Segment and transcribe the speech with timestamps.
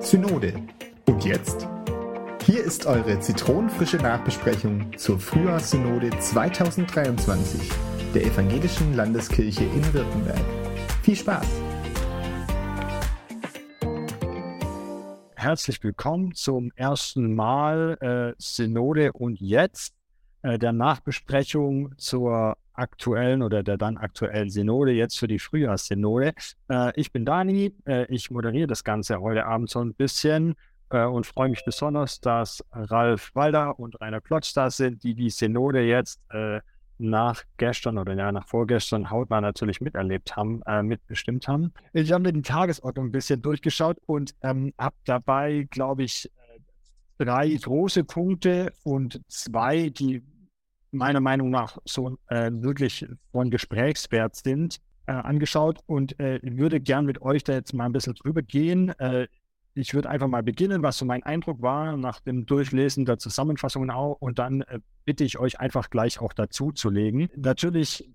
[0.00, 0.54] Synode.
[1.06, 1.66] Und jetzt?
[2.44, 7.68] Hier ist eure zitronenfrische Nachbesprechung zur Frühjahrssynode 2023
[8.14, 10.40] der Evangelischen Landeskirche in Württemberg.
[11.02, 11.46] Viel Spaß!
[15.34, 19.94] Herzlich willkommen zum ersten Mal äh, Synode und jetzt
[20.42, 26.32] äh, der Nachbesprechung zur aktuellen oder der dann aktuellen Synode, jetzt für die Frühjahrssynode.
[26.70, 30.54] Äh, ich bin Dani, äh, ich moderiere das Ganze heute Abend so ein bisschen
[30.90, 35.30] äh, und freue mich besonders, dass Ralf Walder und Rainer Klotz da sind, die die
[35.30, 36.60] Synode jetzt äh,
[36.98, 41.72] nach gestern oder ja, nach vorgestern hautnah natürlich miterlebt haben, äh, mitbestimmt haben.
[41.92, 46.30] Ich habe mir die Tagesordnung ein bisschen durchgeschaut und ähm, habe dabei, glaube ich,
[47.18, 50.22] drei große Punkte und zwei, die
[50.90, 57.06] meiner Meinung nach so äh, wirklich von Gesprächswert sind, äh, angeschaut und äh, würde gern
[57.06, 58.92] mit euch da jetzt mal ein bisschen drüber gehen.
[59.74, 63.18] Äh, ich würde einfach mal beginnen, was so mein Eindruck war nach dem Durchlesen der
[63.18, 67.28] Zusammenfassungen auch und dann äh, bitte ich euch einfach gleich auch dazu zu legen.
[67.36, 68.08] Natürlich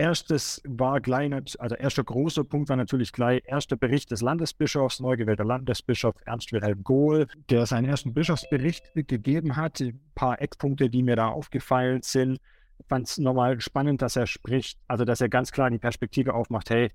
[0.00, 1.30] Erstes war gleich,
[1.60, 6.52] also erster großer Punkt war natürlich gleich erster Bericht des Landesbischofs, neu gewählter Landesbischof Ernst
[6.52, 9.80] Wilhelm Gohl, der seinen ersten Bischofsbericht gegeben hat.
[9.80, 12.38] Ein paar Eckpunkte, die mir da aufgefallen sind.
[12.78, 16.32] Ich fand es nochmal spannend, dass er spricht, also dass er ganz klar die Perspektive
[16.32, 16.90] aufmacht, hey,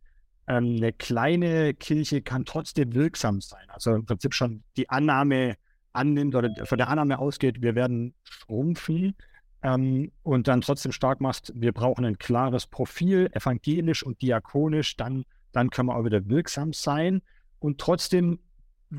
[0.46, 3.68] eine kleine Kirche kann trotzdem wirksam sein.
[3.70, 5.56] Also im Prinzip schon die Annahme
[5.94, 9.16] annimmt oder von der Annahme ausgeht, wir werden schrumpfen
[9.64, 15.26] ähm, und dann trotzdem stark machst, wir brauchen ein klares Profil, evangelisch und diakonisch, dann,
[15.52, 17.22] dann können wir auch wieder wirksam sein.
[17.60, 18.40] Und trotzdem,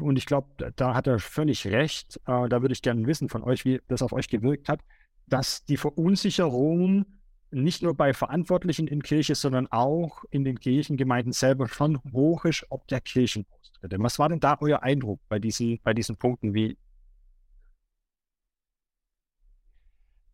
[0.01, 3.45] und ich glaube, da hat er völlig recht, äh, da würde ich gerne wissen von
[3.45, 4.81] euch, wie das auf euch gewirkt hat,
[5.29, 7.07] dass die Verunsicherung
[7.51, 12.67] nicht nur bei Verantwortlichen in Kirche, sondern auch in den Kirchengemeinden selber schon hoch ist,
[12.71, 13.97] ob der Kirchenaustritte.
[14.01, 16.55] Was war denn da euer Eindruck bei diesen, bei diesen Punkten?
[16.55, 16.77] Wie,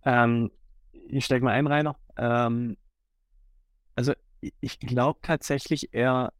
[0.04, 0.50] Ähm,
[0.92, 1.96] ich steige mal ein, Rainer.
[2.16, 2.76] Ähm,
[3.94, 4.12] also
[4.60, 6.32] ich glaube tatsächlich, er,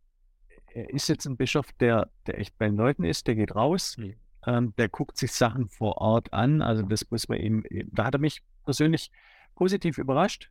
[0.73, 3.97] er ist jetzt ein Bischof, der, der echt bei den Leuten ist, der geht raus,
[3.99, 4.15] mhm.
[4.47, 6.63] ähm, der guckt sich Sachen vor Ort an.
[6.63, 9.11] Also das muss man ihm, da hat er mich persönlich
[9.55, 10.51] positiv überrascht.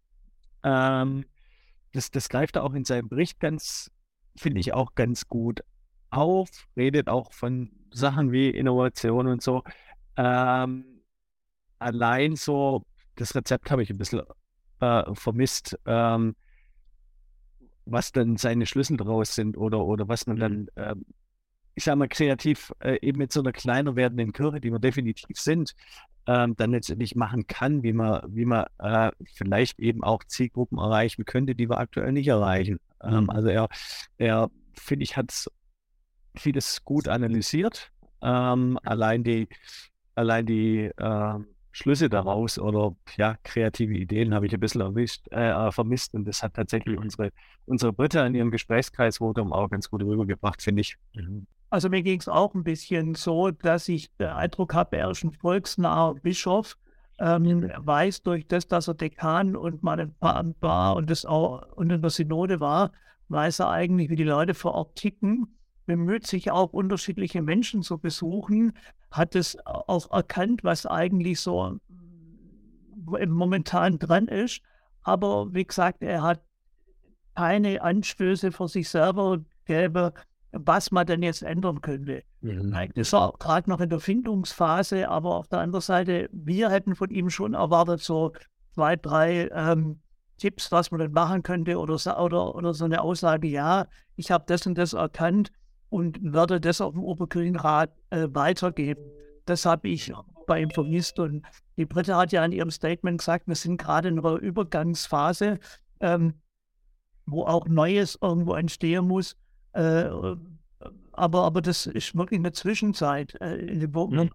[0.64, 1.26] Ähm,
[1.94, 3.92] das, das greift er auch in seinem Bericht ganz,
[4.36, 5.62] finde ich auch ganz gut
[6.10, 9.64] auf, redet auch von Sachen wie Innovation und so.
[10.18, 10.86] Ähm,
[11.80, 12.86] allein so
[13.16, 14.22] das Rezept habe ich ein bisschen
[14.80, 16.36] äh, vermisst, ähm,
[17.86, 20.96] was dann seine Schlüssel draus sind oder, oder was man dann, äh,
[21.82, 25.36] ich sage mal, kreativ äh, eben mit so einer kleiner werdenden Kirche, die wir definitiv
[25.40, 25.76] sind,
[26.28, 31.26] ähm, dann letztendlich machen kann, wie man, wie man äh, vielleicht eben auch Zielgruppen erreichen
[31.26, 32.80] könnte, die wir aktuell nicht erreichen.
[33.04, 33.30] Ähm, mhm.
[33.32, 33.68] also er,
[34.20, 35.48] er finde ich, hat
[36.36, 37.92] vieles gut analysiert.
[38.22, 39.50] Ähm, allein die,
[40.14, 41.40] allein die äh,
[41.72, 46.14] Schlüsse daraus oder ja, kreative Ideen habe ich ein bisschen erwischt, äh, vermisst.
[46.14, 47.32] Und das hat tatsächlich unsere,
[47.66, 50.96] unsere Britta in ihrem Gesprächskreis Votum auch ganz gut rübergebracht, finde ich.
[51.16, 51.48] Mhm.
[51.72, 55.24] Also mir ging es auch ein bisschen so, dass ich den Eindruck habe, er ist
[55.24, 56.78] ein volksnaher Bischof.
[57.20, 61.26] Ähm, er weiß durch das, dass er Dekan und mal ein Pfarramt war und das
[61.26, 62.92] auch und in der Synode war,
[63.30, 65.48] weiß er eigentlich, wie die Leute vor Ort ticken
[65.86, 68.74] bemüht sich auch unterschiedliche Menschen zu besuchen,
[69.12, 71.80] hat es auch erkannt, was eigentlich so
[72.96, 74.62] momentan dran ist.
[75.04, 76.42] Aber wie gesagt, er hat
[77.36, 80.14] keine Anstöße für sich selber gäbe,
[80.52, 82.24] was man denn jetzt ändern könnte.
[82.42, 82.76] Mhm.
[82.96, 87.10] Das war gerade noch in der Findungsphase, aber auf der anderen Seite, wir hätten von
[87.10, 88.34] ihm schon erwartet, so
[88.74, 90.00] zwei, drei ähm,
[90.38, 94.44] Tipps, was man denn machen könnte oder, oder, oder so eine Aussage, ja, ich habe
[94.48, 95.52] das und das erkannt
[95.90, 99.04] und werde das auf dem Oberkirchenrat äh, weitergeben.
[99.46, 100.14] Das habe ich
[100.48, 101.20] bei ihm vermisst.
[101.20, 101.46] Und
[101.78, 105.60] die Britta hat ja in ihrem Statement gesagt, wir sind gerade in einer Übergangsphase,
[106.00, 106.36] ähm,
[107.26, 109.38] wo auch Neues irgendwo entstehen muss.
[109.74, 110.10] Äh,
[111.14, 114.30] aber, aber das ist wirklich eine Zwischenzeit, äh, in der wir mhm.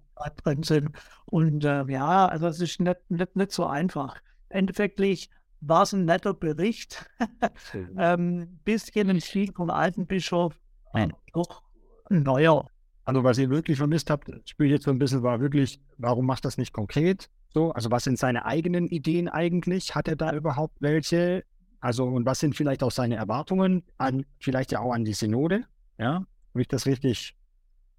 [0.44, 0.90] drin sind.
[1.26, 4.20] Und äh, ja, also es ist nicht, nicht, nicht so einfach.
[4.49, 5.31] Endeffektlich
[5.61, 7.11] war es ein netter Bericht.
[7.99, 10.55] ähm, bisschen ein Stil vom alten Bischof,
[10.96, 11.12] Nein.
[11.32, 11.62] Doch,
[12.08, 12.69] neuer.
[13.05, 16.26] Also was ihr wirklich vermisst habt, spüre ich jetzt so ein bisschen, war wirklich, warum
[16.26, 17.28] macht das nicht konkret?
[17.50, 19.94] So, also was sind seine eigenen Ideen eigentlich?
[19.94, 21.44] Hat er da überhaupt welche?
[21.87, 25.67] Also und was sind vielleicht auch seine Erwartungen an, vielleicht ja auch an die Synode?
[25.99, 27.37] Ja, habe ich das richtig?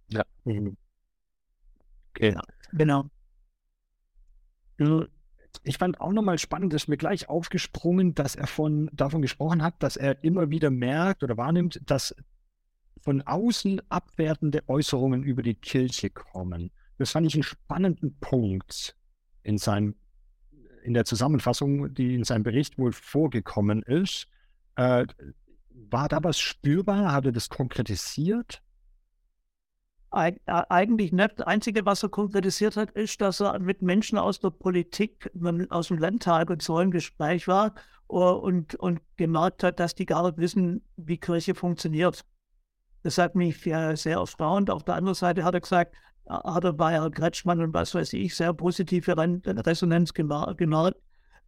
[0.10, 0.26] Ja.
[0.44, 0.76] Mhm.
[2.10, 2.36] Okay.
[2.74, 3.06] Genau.
[5.64, 9.82] Ich fand auch nochmal spannend, dass mir gleich aufgesprungen, dass er von, davon gesprochen hat,
[9.82, 12.14] dass er immer wieder merkt oder wahrnimmt, dass
[13.00, 16.72] von außen abwertende Äußerungen über die Kirche kommen.
[16.98, 18.98] Das fand ich einen spannenden Punkt
[19.44, 19.96] in seinem,
[20.88, 24.28] in der Zusammenfassung, die in seinem Bericht wohl vorgekommen ist.
[24.78, 25.06] Äh,
[25.70, 27.12] war da was spürbar?
[27.12, 28.64] Hat er das konkretisiert?
[30.10, 31.40] Eig eigentlich nicht.
[31.40, 35.30] Das Einzige, was er konkretisiert hat, ist, dass er mit Menschen aus der Politik,
[35.70, 37.76] aus dem Landtag und so im Gespräch war
[38.08, 42.24] und, und gemerkt hat, dass die gar nicht wissen, wie Kirche funktioniert.
[43.04, 44.70] Das hat mich sehr erstaunt.
[44.70, 45.94] Auf der anderen Seite hat er gesagt,
[46.30, 50.98] hat bei Herrn Kretschmann und was weiß ich sehr positive Resonanz gemerkt.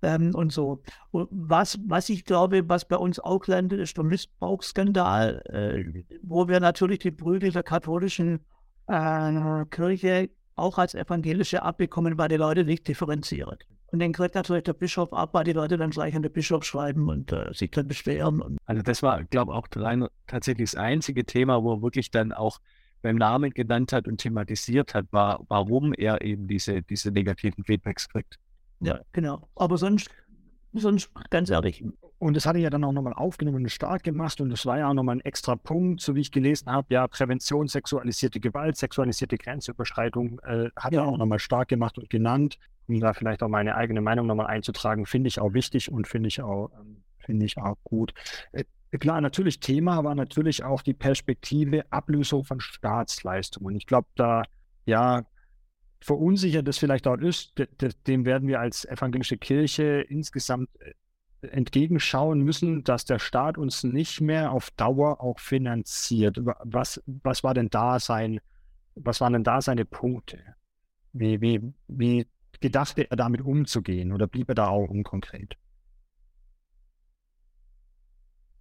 [0.01, 0.81] Ähm, und so.
[1.11, 6.47] Und was, was ich glaube, was bei uns auch landet, ist der Missbrauchsskandal, äh, wo
[6.47, 8.39] wir natürlich die Prügel der katholischen
[8.87, 13.57] äh, Kirche auch als evangelische abbekommen, weil die Leute nicht differenzieren.
[13.91, 16.63] Und dann kriegt natürlich der Bischof ab, weil die Leute dann gleich an den Bischof
[16.63, 18.57] schreiben und äh, sich dann beschweren.
[18.65, 22.59] Also das war, glaube ich, auch rein, tatsächlich das einzige Thema, wo wirklich dann auch
[23.01, 28.09] beim Namen genannt hat und thematisiert hat, war, warum er eben diese, diese negativen Feedbacks
[28.09, 28.37] kriegt.
[28.81, 29.47] Ja, genau.
[29.55, 30.09] Aber sonst,
[30.73, 31.83] sonst ganz ehrlich.
[32.19, 34.41] Und das hatte ja dann auch nochmal aufgenommen und stark gemacht.
[34.41, 36.93] Und das war ja auch nochmal ein extra Punkt, so wie ich gelesen habe.
[36.93, 41.01] Ja, Prävention, sexualisierte Gewalt, sexualisierte Grenzüberschreitung äh, hat ja.
[41.01, 42.57] er auch nochmal stark gemacht und genannt.
[42.87, 46.27] Um da vielleicht auch meine eigene Meinung nochmal einzutragen, finde ich auch wichtig und finde
[46.27, 48.13] ich auch, ähm, finde ich auch gut.
[48.97, 53.75] Klar, natürlich Thema war natürlich auch die Perspektive Ablösung von Staatsleistungen.
[53.75, 54.43] Ich glaube, da,
[54.85, 55.25] ja,
[56.01, 57.53] verunsichert es vielleicht auch ist,
[58.07, 60.93] dem werden wir als evangelische Kirche insgesamt äh,
[61.47, 66.37] entgegenschauen müssen, dass der Staat uns nicht mehr auf Dauer auch finanziert.
[66.41, 68.39] Was, was war denn da sein,
[68.95, 70.39] was waren denn da seine Punkte?
[71.13, 72.27] Wie, wie, wie
[72.59, 75.57] gedachte er damit umzugehen oder blieb er da auch unkonkret?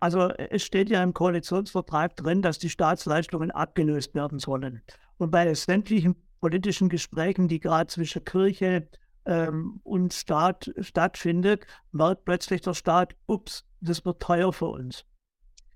[0.01, 4.83] Also es steht ja im Koalitionsvertrag drin, dass die Staatsleistungen abgelöst werden sollen.
[5.17, 8.89] Und bei sämtlichen politischen Gesprächen, die gerade zwischen Kirche
[9.25, 15.05] ähm, und Staat stattfindet, merkt plötzlich der Staat, ups, das wird teuer für uns.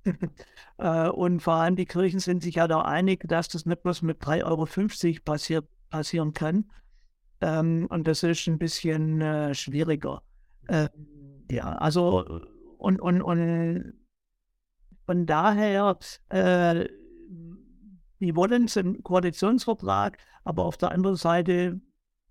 [0.78, 4.02] äh, und vor allem die Kirchen sind sich ja da einig, dass das nicht bloß
[4.02, 6.70] mit 3,50 Euro passiert, passieren kann.
[7.40, 10.22] Ähm, und das ist ein bisschen äh, schwieriger.
[10.68, 10.88] Äh,
[11.50, 12.40] ja, also
[12.78, 13.94] und, und, und
[15.06, 16.86] von daher, äh,
[18.18, 21.80] wir wollen es im Koalitionsvertrag, aber auf der anderen Seite,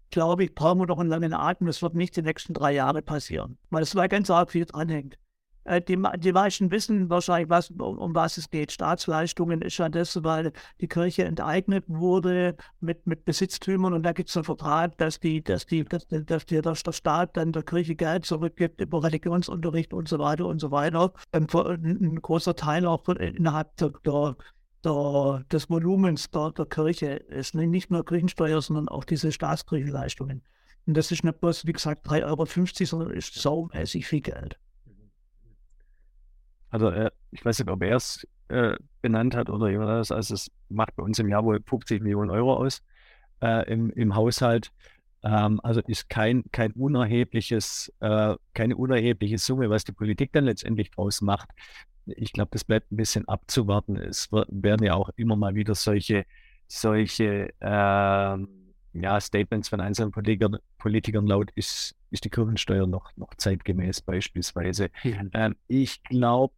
[0.10, 1.68] glaube ich, brauchen wir noch einen langen Atem.
[1.68, 5.18] Das wird nicht die nächsten drei Jahre passieren, weil es da ganz arg viel dranhängt.
[5.64, 8.72] Äh, die, die meisten wissen wahrscheinlich, was, um, um, was es geht.
[8.72, 14.30] Staatsleistungen ist ja das, weil die Kirche enteignet wurde mit, mit Besitztümern und da gibt
[14.30, 17.64] es einen Vertrag, dass, die, dass, die, dass, dass, die, dass der Staat dann der
[17.64, 21.14] Kirche Geld zurückgibt über Religionsunterricht und so weiter und so weiter.
[21.32, 24.36] Ein, ein großer Teil auch innerhalb der, der
[24.84, 27.54] der, des Volumens der, der Kirche ist.
[27.54, 30.42] Nicht nur Kirchensteuer, sondern auch diese Staatskirchenleistungen.
[30.88, 32.46] Und das ist nicht bloß, wie gesagt, 3,50 Euro,
[32.86, 34.58] sondern ist saumäßig viel Geld.
[36.72, 40.12] Also äh, ich weiß nicht, ob er es äh, benannt hat oder jemand anderes.
[40.12, 42.82] Also es macht bei uns im Jahr wohl 50 Millionen Euro aus
[43.42, 44.72] äh, im, im Haushalt.
[45.24, 50.90] Ähm, also ist kein, kein unerhebliches, äh, keine unerhebliche Summe, was die Politik dann letztendlich
[50.90, 51.50] draus macht
[52.06, 53.96] ich glaube, das bleibt ein bisschen abzuwarten.
[53.98, 56.26] Es werden ja auch immer mal wieder solche,
[56.68, 58.48] solche ähm,
[58.94, 64.90] ja, Statements von einzelnen Politikern, Politikern laut, ist, ist die Kirchensteuer noch, noch zeitgemäß beispielsweise.
[65.04, 65.30] Mhm.
[65.34, 66.54] Ähm, ich glaube,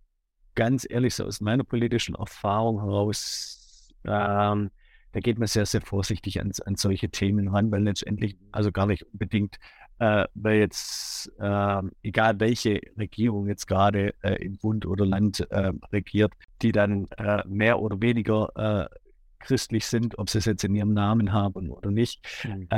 [0.55, 4.71] ganz ehrlich, so aus meiner politischen Erfahrung heraus, ähm,
[5.11, 8.87] da geht man sehr, sehr vorsichtig an, an solche Themen ran, weil letztendlich also gar
[8.87, 9.59] nicht unbedingt
[9.99, 15.71] äh, weil jetzt, äh, egal welche Regierung jetzt gerade äh, im Bund oder Land äh,
[15.91, 18.95] regiert, die dann äh, mehr oder weniger äh,
[19.39, 22.69] christlich sind, ob sie es jetzt in ihrem Namen haben oder nicht, mhm.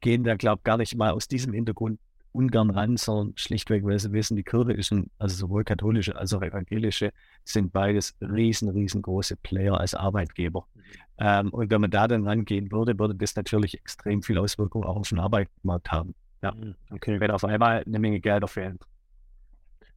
[0.00, 2.00] gehen da, glaube ich, gar nicht mal aus diesem Hintergrund
[2.32, 6.32] ungern ran, sondern schlichtweg, weil sie wissen, die Kirche ist, ein, also sowohl katholische als
[6.32, 7.12] auch evangelische,
[7.44, 10.66] sind beides riesen, riesengroße Player als Arbeitgeber.
[10.74, 10.82] Mhm.
[11.18, 14.96] Ähm, und wenn man da dann rangehen würde, würde das natürlich extrem viel Auswirkungen auch
[14.96, 16.14] auf den Arbeitsmarkt haben.
[16.42, 16.74] Ja, mhm.
[16.90, 17.20] okay.
[17.20, 18.78] Wenn auf einmal eine Menge Gelder fehlen.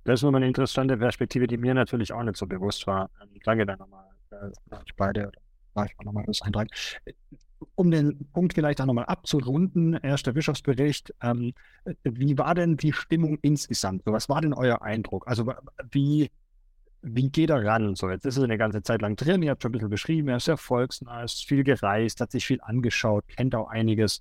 [0.04, 3.10] Das ist nochmal eine interessante Perspektive, die mir natürlich auch nicht so bewusst war.
[3.22, 4.06] Ähm, danke dann nochmal.
[4.32, 4.52] Äh,
[4.86, 5.32] ich beide,
[5.74, 6.70] war ich nochmal das eintragen.
[7.76, 11.14] Um den Punkt vielleicht auch nochmal abzurunden, erster Bischofsbericht.
[11.22, 11.54] Ähm,
[12.04, 14.04] wie war denn die Stimmung insgesamt?
[14.06, 15.28] was war denn euer Eindruck?
[15.28, 15.52] Also
[15.92, 16.30] wie,
[17.02, 17.96] wie geht er ran?
[17.96, 20.28] So, jetzt ist er eine ganze Zeit lang drin, ihr habt schon ein bisschen beschrieben,
[20.30, 24.20] er ist sehr volksnah, ist viel gereist, hat sich viel angeschaut, kennt auch einiges.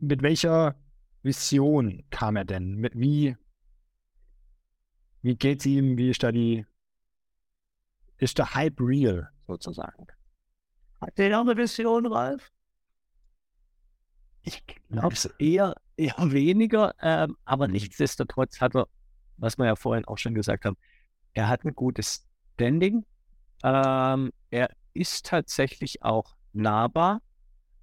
[0.00, 0.74] Mit welcher
[1.22, 2.88] Vision kam er denn?
[2.92, 3.36] Wie,
[5.22, 5.96] wie geht's ihm?
[5.96, 6.66] Wie ist da die,
[8.18, 9.30] ist der Hype real?
[9.46, 10.06] sozusagen.
[11.00, 12.50] Hat der eine Vision, Ralf?
[14.44, 18.86] Ich glaube es eher, eher weniger, ähm, aber nichtsdestotrotz hat er,
[19.36, 20.76] was wir ja vorhin auch schon gesagt haben,
[21.32, 23.04] er hat ein gutes Standing.
[23.64, 27.20] Ähm, er ist tatsächlich auch nahbar.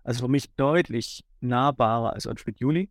[0.04, 2.90] Also für mich deutlich nahbarer als Otfried Juli.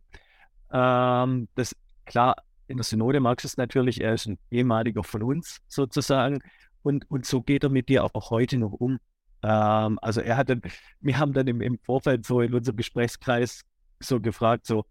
[0.71, 1.75] Ähm, das
[2.05, 2.35] klar,
[2.67, 6.39] in der Synode magst du es natürlich, er ist ein ehemaliger von uns sozusagen.
[6.83, 8.99] Und, und so geht er mit dir auch heute noch um.
[9.43, 10.61] Ähm, also er hat dann,
[10.99, 13.63] wir haben dann im, im Vorfeld so in unserem Gesprächskreis
[13.99, 14.85] so gefragt, so,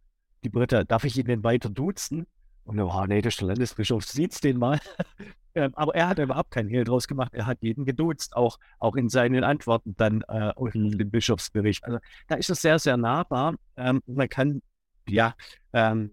[0.44, 2.26] die Britta, darf ich ihn denn weiter duzen?
[2.64, 4.78] Und war, oh, nee, der Landesbischof, sieht's den mal.
[5.54, 7.34] ähm, aber er hat überhaupt keinen Hehl draus gemacht.
[7.34, 11.84] Er hat jeden geduzt, auch, auch in seinen Antworten dann äh, in dem Bischofsbericht.
[11.84, 13.56] Also da ist es sehr, sehr nahbar.
[13.76, 14.62] Ähm, man kann,
[15.08, 15.34] ja,
[15.72, 16.12] ähm,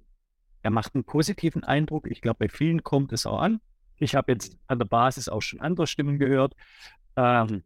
[0.64, 2.08] er macht einen positiven Eindruck.
[2.10, 3.62] Ich glaube, bei vielen kommt es auch an.
[3.98, 6.56] Ich habe jetzt an der Basis auch schon andere Stimmen gehört,
[7.16, 7.64] ähm,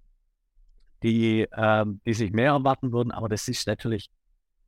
[1.04, 4.10] die, ähm, die sich mehr erwarten würden, aber das ist natürlich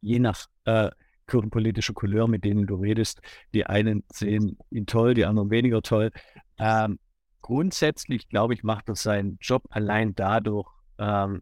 [0.02, 0.90] je nach äh,
[1.28, 3.22] kirchenpolitischer Couleur, mit denen du redest.
[3.54, 6.12] Die einen sehen ihn toll, die anderen weniger toll.
[6.58, 7.00] Ähm,
[7.42, 11.42] grundsätzlich, glaube ich, macht er seinen Job allein dadurch, ähm,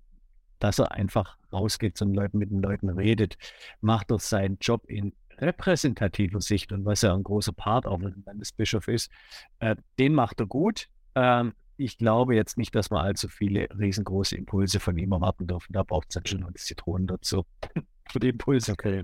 [0.59, 3.37] dass er einfach rausgeht und Leuten mit den Leuten redet,
[3.81, 8.23] macht er seinen Job in repräsentativer Sicht und was ja ein großer Part auch ein
[8.25, 9.11] Landesbischof ist,
[9.59, 10.87] äh, den macht er gut.
[11.15, 15.73] Ähm, ich glaube jetzt nicht, dass wir allzu viele riesengroße Impulse von ihm erwarten dürfen.
[15.73, 17.45] Da braucht es dann schon noch die Zitronen dazu.
[18.09, 19.03] Für die Impulse, okay.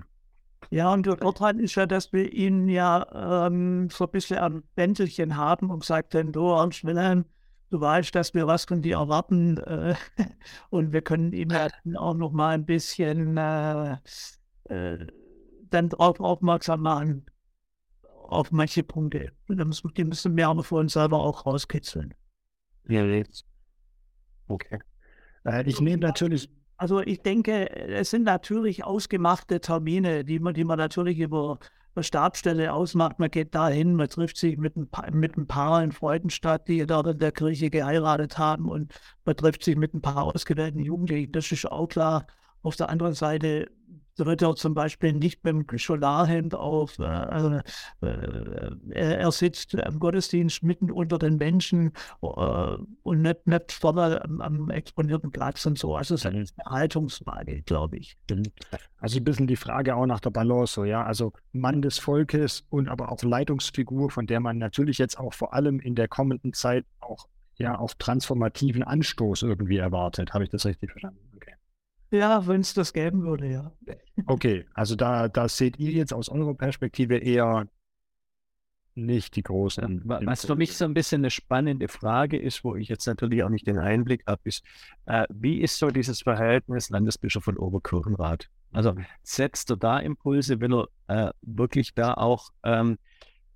[0.70, 4.62] Ja, und der Vorteil ist ja, dass wir ihn ja ähm, so ein bisschen ein
[4.74, 7.24] Bändelchen haben und gesagt haben, du Ernst Wilhelm,
[7.70, 9.94] du weißt, dass wir was von dir erwarten äh,
[10.70, 13.96] und wir können ihm ja auch noch mal ein bisschen äh,
[14.64, 15.06] äh,
[15.70, 17.26] dann darauf aufmerksam machen,
[18.28, 19.32] auf manche Punkte.
[19.48, 22.14] Und dann müssen, die müssen wir aber für uns selber auch rauskitzeln.
[22.88, 23.44] Ja, jetzt.
[24.48, 24.78] Okay.
[25.44, 26.48] Äh, ich nehme natürlich.
[26.76, 31.58] Also ich denke, es sind natürlich ausgemachte Termine, die man, die man natürlich über
[32.02, 33.18] Stabstelle ausmacht.
[33.18, 36.86] Man geht dahin, man trifft sich mit ein, paar, mit ein paar in Freudenstadt, die
[36.86, 38.92] dort in der Kirche geheiratet haben und
[39.24, 41.32] man trifft sich mit ein paar ausgewählten Jugendlichen.
[41.32, 42.26] Das ist auch klar.
[42.62, 43.68] Auf der anderen Seite
[44.18, 47.60] so wird er zum Beispiel nicht mit dem Scholarhemd auf, äh, also,
[48.02, 54.40] äh, er, sitzt im Gottesdienst mitten unter den Menschen äh, und nicht, nicht vorne am,
[54.40, 55.94] am, exponierten Platz und so.
[55.94, 58.16] Also es ist eine Haltungsfrage, glaube ich.
[58.98, 61.04] Also ein bisschen die Frage auch nach der Balance, so, ja.
[61.04, 65.54] Also Mann des Volkes und aber auch Leitungsfigur, von der man natürlich jetzt auch vor
[65.54, 70.34] allem in der kommenden Zeit auch ja auf transformativen Anstoß irgendwie erwartet.
[70.34, 71.20] Habe ich das richtig verstanden?
[71.36, 71.54] Okay.
[72.10, 73.72] Ja, wenn es das geben würde, ja.
[74.26, 77.68] Okay, also da, da seht ihr jetzt aus eurer Perspektive eher
[78.98, 80.02] nicht die großen.
[80.04, 83.48] Was für mich so ein bisschen eine spannende Frage ist, wo ich jetzt natürlich auch
[83.48, 84.64] nicht den Einblick habe, ist,
[85.06, 88.48] äh, wie ist so dieses Verhältnis Landesbischof und Oberkirchenrat?
[88.72, 89.06] Also mhm.
[89.22, 90.74] setzt er da Impulse, will
[91.06, 92.98] er äh, wirklich da auch ähm,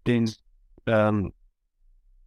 [0.06, 0.30] den,
[0.86, 1.32] ähm,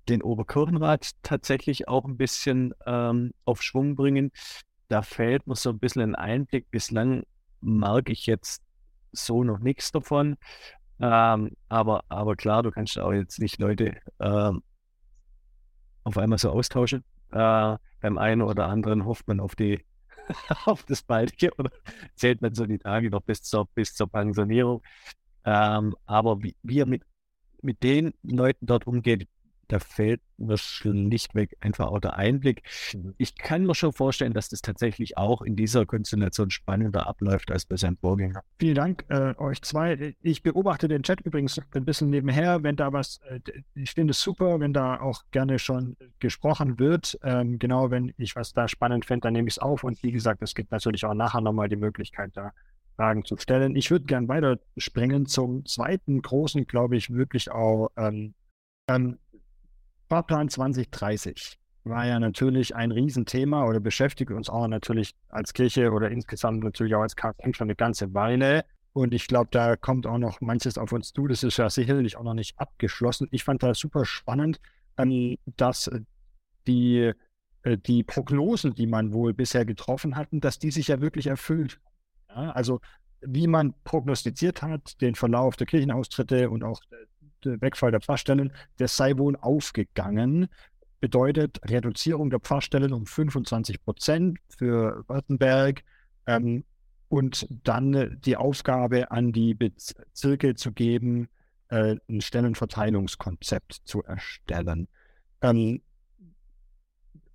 [0.10, 4.32] den Oberkirchenrat tatsächlich auch ein bisschen ähm, auf Schwung bringen?
[4.88, 6.70] Da fehlt mir so ein bisschen ein Einblick.
[6.72, 7.24] Bislang
[7.62, 8.62] merke ich jetzt
[9.12, 10.38] so noch nichts davon.
[11.00, 14.64] Ähm, aber, aber klar, du kannst auch jetzt nicht Leute ähm,
[16.04, 17.04] auf einmal so austauschen.
[17.32, 19.84] Äh, beim einen oder anderen hofft man auf die
[20.66, 21.72] auf das Baldige oder
[22.16, 24.82] zählt man so die Tage noch bis zur, bis zur Pensionierung.
[25.44, 27.04] Ähm, aber wie, wie er mit,
[27.62, 29.28] mit den Leuten dort umgeht,
[29.68, 32.64] da fehlt mir schlichtweg einfach auch der Einblick.
[32.94, 33.16] Mhm.
[33.18, 37.66] Ich kann mir schon vorstellen, dass das tatsächlich auch in dieser Konstellation spannender abläuft als
[37.66, 38.42] bei seinem Vorgänger.
[38.60, 40.16] Vielen Dank äh, euch zwei.
[40.22, 43.40] Ich beobachte den Chat übrigens ein bisschen nebenher, wenn da was, äh,
[43.76, 47.18] ich finde es super, wenn da auch gerne schon gesprochen wird.
[47.24, 49.84] Ähm, genau, wenn ich was da spannend finde, dann nehme ich es auf.
[49.84, 52.52] Und wie gesagt, es gibt natürlich auch nachher nochmal die Möglichkeit, da
[52.96, 53.76] Fragen zu stellen.
[53.76, 58.34] Ich würde gern weiterspringen zum zweiten großen, glaube ich, wirklich auch ähm,
[58.88, 59.18] ähm,
[60.10, 66.10] Fahrplan 2030 war ja natürlich ein Riesenthema oder beschäftigt uns auch natürlich als Kirche oder
[66.10, 68.66] insgesamt natürlich auch als KFM schon eine ganze Weile.
[68.94, 71.28] Und ich glaube, da kommt auch noch manches auf uns zu.
[71.28, 73.28] Das ist ja sicherlich auch noch nicht abgeschlossen.
[73.32, 74.60] Ich fand das super spannend,
[74.98, 75.92] ähm, dass
[76.66, 77.12] die,
[77.64, 81.80] äh, die Prognosen, die man wohl bisher getroffen hat, dass die sich ja wirklich erfüllt.
[82.30, 82.80] Ja, also
[83.28, 86.82] wie man prognostiziert hat, den Verlauf der Kirchenaustritte und auch
[87.44, 90.48] Wegfall der Pfarrstellen, der sei wohl aufgegangen.
[91.00, 95.84] Bedeutet Reduzierung der Pfarrstellen um 25 Prozent für Württemberg
[96.26, 96.64] ähm,
[97.10, 101.30] und dann die Aufgabe an die Bezirke zu geben,
[101.70, 104.88] äh, ein Stellenverteilungskonzept zu erstellen.
[105.42, 105.82] Ähm,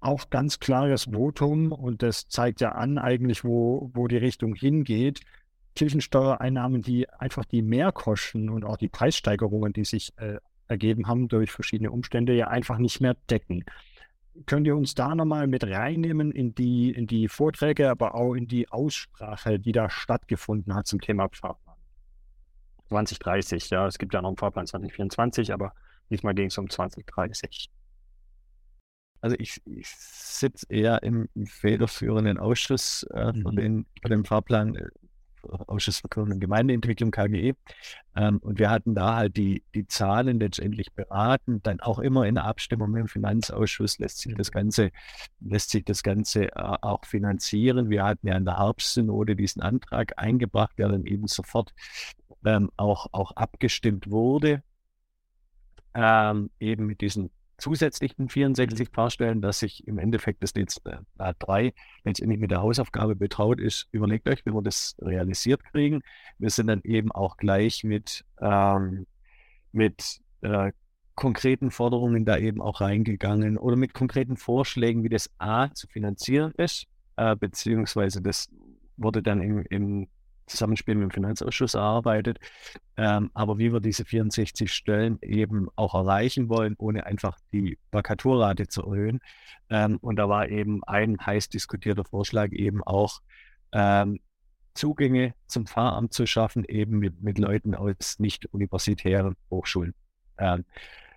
[0.01, 5.21] auch ganz klares Votum und das zeigt ja an eigentlich, wo, wo die Richtung hingeht.
[5.75, 11.51] Kirchensteuereinnahmen, die einfach die Mehrkosten und auch die Preissteigerungen, die sich äh, ergeben haben durch
[11.51, 13.65] verschiedene Umstände, ja einfach nicht mehr decken.
[14.47, 18.47] Könnt ihr uns da nochmal mit reinnehmen in die, in die Vorträge, aber auch in
[18.47, 21.77] die Aussprache, die da stattgefunden hat zum Thema Fahrplan?
[22.89, 25.73] 2030, ja, es gibt ja noch einen Fahrplan 2024, aber
[26.11, 27.71] diesmal ging es um 2030.
[29.21, 33.43] Also ich, ich sitze eher im federführenden Ausschuss äh, mhm.
[33.43, 34.89] von, den, von dem Fahrplan äh,
[35.53, 37.55] Ausschuss für Kirchen- und Gemeindeentwicklung, KGE.
[38.17, 42.39] Ähm, und wir hatten da halt die, die Zahlen letztendlich beraten, dann auch immer in
[42.39, 44.91] Abstimmung mit dem Finanzausschuss lässt sich das Ganze,
[45.41, 47.91] lässt sich das Ganze äh, auch finanzieren.
[47.91, 51.73] Wir hatten ja in der Herbstsynode diesen Antrag eingebracht, der dann eben sofort
[52.45, 54.63] ähm, auch, auch abgestimmt wurde,
[55.95, 57.31] ähm, eben mit diesen
[57.61, 61.73] zusätzlichen 64 Fahrstellen, dass sich im Endeffekt das Netz äh, 3
[62.05, 63.89] letztendlich mit der Hausaufgabe betraut ist.
[63.93, 66.03] Überlegt euch, wie wir das realisiert kriegen.
[66.39, 69.07] Wir sind dann eben auch gleich mit, ähm,
[69.73, 70.73] mit äh,
[71.15, 76.53] konkreten Forderungen da eben auch reingegangen oder mit konkreten Vorschlägen, wie das A zu finanzieren
[76.57, 76.87] ist,
[77.17, 78.49] äh, beziehungsweise das
[78.97, 80.09] wurde dann im, im
[80.51, 82.39] Zusammenspiel mit dem Finanzausschuss erarbeitet.
[82.97, 88.69] Ähm, aber wie wir diese 64 Stellen eben auch erreichen wollen, ohne einfach die Vakaturrate
[88.69, 89.21] zu erhöhen.
[89.71, 93.21] Ähm, und da war eben ein heiß diskutierter Vorschlag eben auch,
[93.73, 94.21] ähm,
[94.75, 99.95] Zugänge zum Pfarramt zu schaffen, eben mit, mit Leuten aus nicht universitären Hochschulen.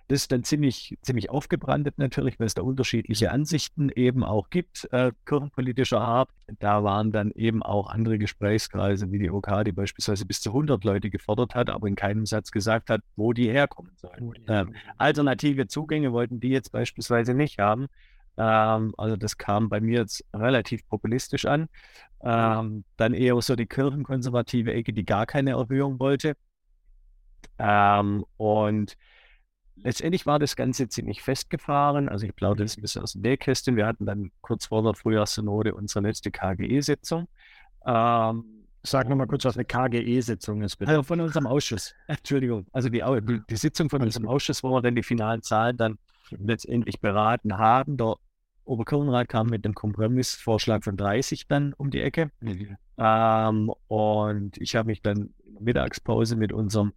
[0.04, 4.50] Ähm, das ist dann ziemlich, ziemlich aufgebrandet natürlich, weil es da unterschiedliche Ansichten eben auch
[4.50, 6.30] gibt, äh, kirchenpolitischer Art.
[6.58, 10.84] Da waren dann eben auch andere Gesprächskreise wie die OK, die beispielsweise bis zu 100
[10.84, 14.34] Leute gefordert hat, aber in keinem Satz gesagt hat, wo die herkommen sollen.
[14.48, 17.86] Ähm, alternative Zugänge wollten die jetzt beispielsweise nicht haben.
[18.36, 21.68] Ähm, also das kam bei mir jetzt relativ populistisch an.
[22.20, 26.36] Ähm, dann eher so die kirchenkonservative Ecke, die gar keine Erhöhung wollte.
[27.58, 28.96] Ähm, und
[29.76, 32.08] letztendlich war das Ganze ziemlich festgefahren.
[32.08, 33.76] Also ich plaudere das ein bisschen aus dem Nähkästchen.
[33.76, 37.28] Wir hatten dann kurz vor der Frühjahrssynode unsere letzte KGE-Sitzung.
[37.86, 40.90] Ähm, Sag nochmal kurz, was eine KGE-Sitzung ist, bitte.
[40.90, 41.94] Also von unserem Ausschuss.
[42.06, 42.66] Entschuldigung.
[42.72, 43.02] Also die,
[43.48, 45.98] die Sitzung von unserem Ausschuss, wo wir dann die finalen Zahlen dann
[46.30, 47.96] letztendlich beraten haben.
[47.96, 48.16] Der
[48.64, 52.30] Oberkirchenrat kam mit dem Kompromissvorschlag von 30 dann um die Ecke.
[52.40, 52.76] Mhm.
[52.98, 56.92] Ähm, und ich habe mich dann Mittagspause mit unserem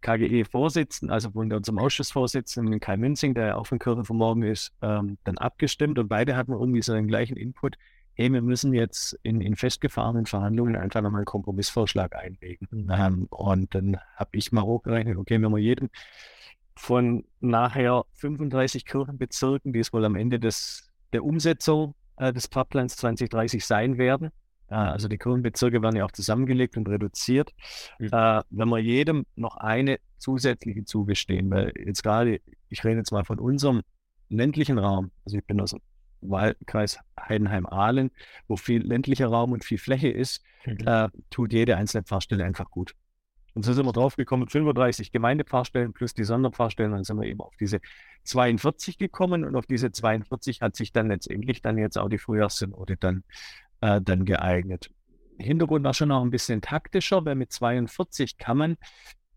[0.00, 5.18] KGE-Vorsitzenden, also von unserem Ausschussvorsitzenden Kai Münzing, der auch von Kirche von Morgen ist, ähm,
[5.24, 7.76] dann abgestimmt und beide hatten irgendwie so den gleichen Input.
[8.14, 12.68] Hey, wir müssen jetzt in, in festgefahrenen Verhandlungen einfach nochmal einen Kompromissvorschlag einlegen.
[12.90, 15.90] Ähm, und dann habe ich mal hochgerechnet, okay, wenn wir jedem
[16.76, 22.96] von nachher 35 Kirchenbezirken, die es wohl am Ende des, der Umsetzung äh, des Fahrplans
[22.96, 24.30] 2030 sein werden,
[24.76, 27.52] also die Kirchenbezirke werden ja auch zusammengelegt und reduziert.
[27.98, 28.08] Mhm.
[28.12, 33.24] Äh, wenn wir jedem noch eine zusätzliche zugestehen, weil jetzt gerade, ich rede jetzt mal
[33.24, 33.82] von unserem
[34.28, 35.80] ländlichen Raum, also ich bin aus dem
[36.20, 38.10] Wahlkreis Heidenheim-Ahlen,
[38.46, 40.86] wo viel ländlicher Raum und viel Fläche ist, mhm.
[40.86, 42.94] äh, tut jede einzelne Pfarrstelle einfach gut.
[43.54, 47.56] Und so sind wir draufgekommen, 35 Gemeindepfarrstellen plus die Sonderpfarrstellen, dann sind wir eben auf
[47.58, 47.80] diese
[48.24, 52.96] 42 gekommen und auf diese 42 hat sich dann letztendlich dann jetzt auch die Frühjahrssynode
[52.96, 53.24] dann
[53.80, 54.90] äh, dann geeignet.
[55.38, 58.76] Hintergrund war schon auch ein bisschen taktischer, weil mit 42 kann man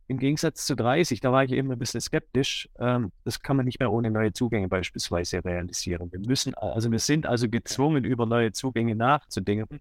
[0.07, 3.65] im Gegensatz zu 30, da war ich eben ein bisschen skeptisch, ähm, das kann man
[3.65, 6.11] nicht mehr ohne neue Zugänge beispielsweise realisieren.
[6.11, 9.79] Wir müssen, also wir sind also gezwungen, über neue Zugänge nachzudenken.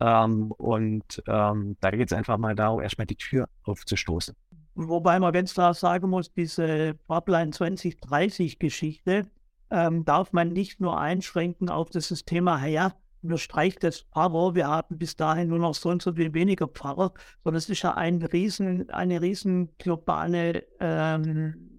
[0.00, 4.34] Ähm, und ähm, da geht es einfach mal darum, erstmal die Tür aufzustoßen.
[4.76, 9.26] Wobei man ganz klar sagen muss, diese Fahrplan 2030-Geschichte
[9.70, 14.68] ähm, darf man nicht nur einschränken auf das Thema, ja, wir streichen das Pfarrer, wir
[14.68, 17.94] haben bis dahin nur noch so und so viel weniger Pfarrer, sondern es ist ja
[17.94, 21.76] ein riesen, eine riesen globale ähm,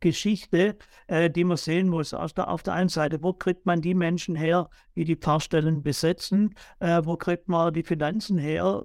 [0.00, 2.14] Geschichte, äh, die man sehen muss.
[2.14, 5.82] Auf der, auf der einen Seite, wo kriegt man die Menschen her, die die Pfarrstellen
[5.82, 6.54] besetzen?
[6.80, 8.84] Äh, wo kriegt man die Finanzen her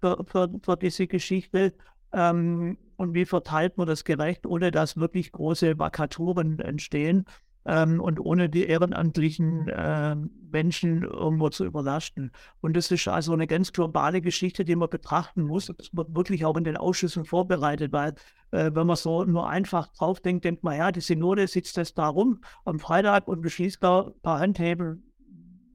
[0.00, 1.74] für, für, für diese Geschichte?
[2.12, 7.24] Ähm, und wie verteilt man das gerecht, ohne dass wirklich große Vakaturen entstehen?
[7.66, 10.16] Ähm, und ohne die ehrenamtlichen äh,
[10.52, 12.30] Menschen irgendwo zu überlasten.
[12.60, 15.66] Und das ist also eine ganz globale Geschichte, die man betrachten muss.
[15.66, 18.14] Das wird wirklich auch in den Ausschüssen vorbereitet, weil
[18.50, 21.98] äh, wenn man so nur einfach drauf denkt, denkt man, ja, die Synode sitzt jetzt
[21.98, 25.02] da rum am Freitag und beschließt da ein paar Handhebel.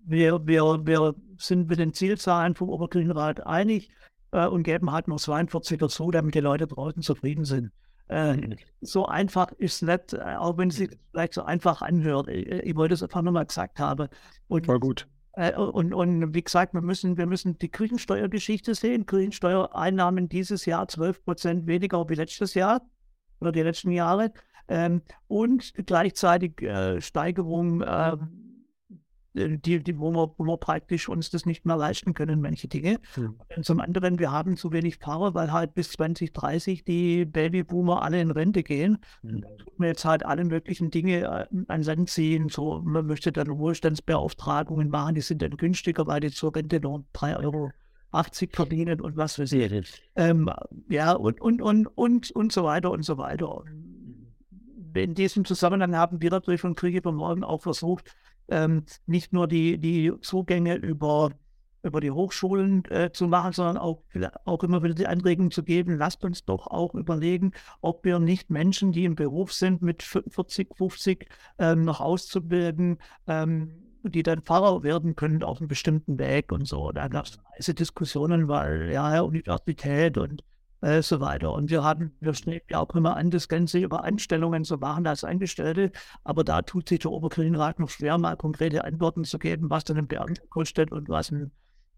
[0.06, 3.92] Wir, wir, wir sind mit den Zielzahlen vom Oberkirchenrat einig
[4.32, 7.72] äh, und geben halt noch 42 dazu, damit die Leute draußen zufrieden sind.
[8.10, 12.28] Äh, so einfach ist nicht, äh, auch wenn es sich vielleicht so einfach anhört.
[12.28, 14.10] Ich, ich wollte es einfach nochmal gesagt haben.
[14.48, 15.08] Und, Voll gut.
[15.34, 19.06] Äh, und, und wie gesagt, wir müssen, wir müssen die Kirchensteuergeschichte sehen.
[19.06, 22.82] Kirchensteuereinnahmen dieses Jahr 12 Prozent weniger wie letztes Jahr
[23.40, 24.32] oder die letzten Jahre.
[24.68, 28.18] Ähm, und gleichzeitig äh, Steigerung äh, äh,
[29.34, 33.00] die, die, wo, wir, wo wir praktisch uns das nicht mehr leisten können, manche Dinge.
[33.16, 33.36] Mhm.
[33.56, 38.22] Und zum anderen, wir haben zu wenig Fahrer, weil halt bis 2030 die Babyboomer alle
[38.22, 38.98] in Rente gehen.
[39.22, 39.46] Mhm.
[39.78, 42.50] Wir jetzt halt alle möglichen Dinge äh, an Land ziehen.
[42.50, 47.06] So, man möchte dann Ruhestandsbeauftragungen machen, die sind dann günstiger, weil die zur Rente nur
[47.14, 47.72] 3 Euro
[48.12, 50.10] 80 verdienen und was weiß ich.
[50.16, 50.50] Ähm,
[50.90, 53.64] ja, und, und, und, und, und so weiter und so weiter.
[54.96, 58.16] In diesem Zusammenhang haben wir natürlich von Kriege von Morgen auch versucht,
[58.50, 61.32] ähm, nicht nur die, die Zugänge über,
[61.84, 64.04] über die Hochschulen äh, zu machen, sondern auch,
[64.46, 68.50] auch immer wieder die Anregung zu geben, lasst uns doch auch überlegen, ob wir nicht
[68.50, 73.72] Menschen, die im Beruf sind, mit 40, 50 ähm, noch auszubilden, ähm,
[74.04, 76.92] die dann Pfarrer werden können auf einem bestimmten Weg und so.
[76.92, 80.44] Da gab es diese Diskussionen, weil ja, Universität und
[80.82, 81.52] äh, so weiter.
[81.54, 85.06] Und wir haben, wir streben ja auch immer an, das Ganze über Anstellungen zu machen
[85.08, 85.92] als Angestellte.
[86.24, 89.98] Aber da tut sich der Oberkirchenrat noch schwer, mal konkrete Antworten zu geben, was dann
[89.98, 91.52] ein Beamter kostet und was ein,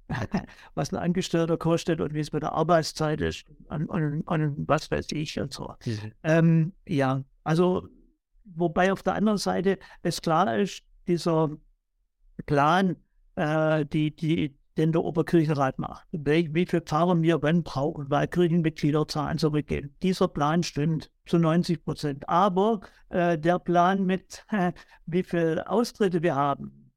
[0.75, 4.89] was ein Angestellter kostet und wie es mit der Arbeitszeit ist und, und, und was
[4.89, 5.75] weiß ich und so.
[5.85, 6.11] Mhm.
[6.23, 7.87] Ähm, ja, also,
[8.45, 11.49] wobei auf der anderen Seite es klar ist, dieser
[12.45, 12.95] Plan,
[13.35, 16.07] äh, die, die, den der Oberkirchenrat macht.
[16.11, 19.95] Wie, viele Pfarrer wir wann brauchen, weil Kirchenmitgliederzahlen zurückgehen.
[20.01, 22.29] Dieser Plan stimmt zu 90 Prozent.
[22.29, 24.71] Aber äh, der Plan mit, äh,
[25.05, 26.91] wie viele Austritte wir haben,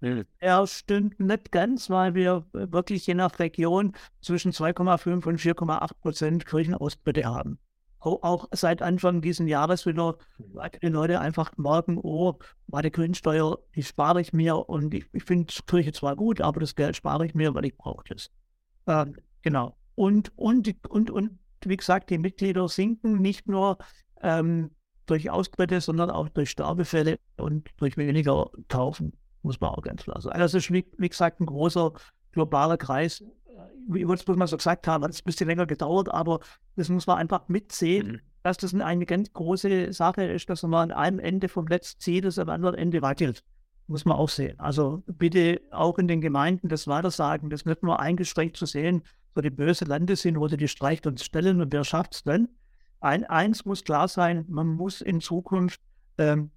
[0.00, 0.24] mhm.
[0.38, 6.46] er stimmt nicht ganz, weil wir wirklich je nach Region zwischen 2,5 und 4,8 Prozent
[6.46, 7.58] Kirchenaustritte haben
[8.04, 13.82] auch seit Anfang dieses Jahres wieder, weil die Leute einfach merken, oh, meine Grundsteuer, die
[13.82, 17.34] spare ich mir und ich, ich finde Kirche zwar gut, aber das Geld spare ich
[17.34, 18.30] mir, weil ich brauche das.
[18.86, 19.76] Ähm, genau.
[19.94, 23.78] Und, und, und, und wie gesagt, die Mitglieder sinken nicht nur
[24.20, 24.70] ähm,
[25.06, 29.12] durch Austritte, sondern auch durch Sterbefälle und durch weniger Taufen,
[29.42, 30.34] muss man auch ganz klar sagen.
[30.34, 31.92] Also das ist, wie, wie gesagt, ein großer
[32.32, 33.22] globaler Kreis,
[33.88, 36.40] wie wir es mal so gesagt haben, hat es ein bisschen länger gedauert, aber
[36.76, 38.20] das muss man einfach mitsehen, mhm.
[38.42, 42.24] dass das eine ganz große Sache ist, dass man an einem Ende vom letzten Ziel
[42.24, 43.44] ist, am anderen Ende wackelt.
[43.86, 44.58] Muss man auch sehen.
[44.58, 49.02] Also bitte auch in den Gemeinden das weitersagen, das nicht nur eingeschränkt zu sehen,
[49.34, 52.22] so die böse Lande sind, wo sie die streicht und stellen und wer schafft es
[52.22, 52.48] denn?
[53.00, 55.80] Ein, eins muss klar sein, man muss in Zukunft
[56.16, 56.50] ähm,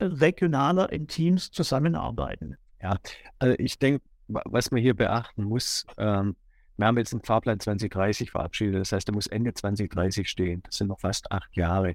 [0.00, 2.56] regionaler in Teams zusammenarbeiten.
[2.82, 2.98] Ja,
[3.38, 6.36] also ich denke, was man hier beachten muss, ähm,
[6.76, 10.62] wir haben jetzt einen Fahrplan 2030 verabschiedet, das heißt, der muss Ende 2030 stehen.
[10.64, 11.94] Das sind noch fast acht Jahre.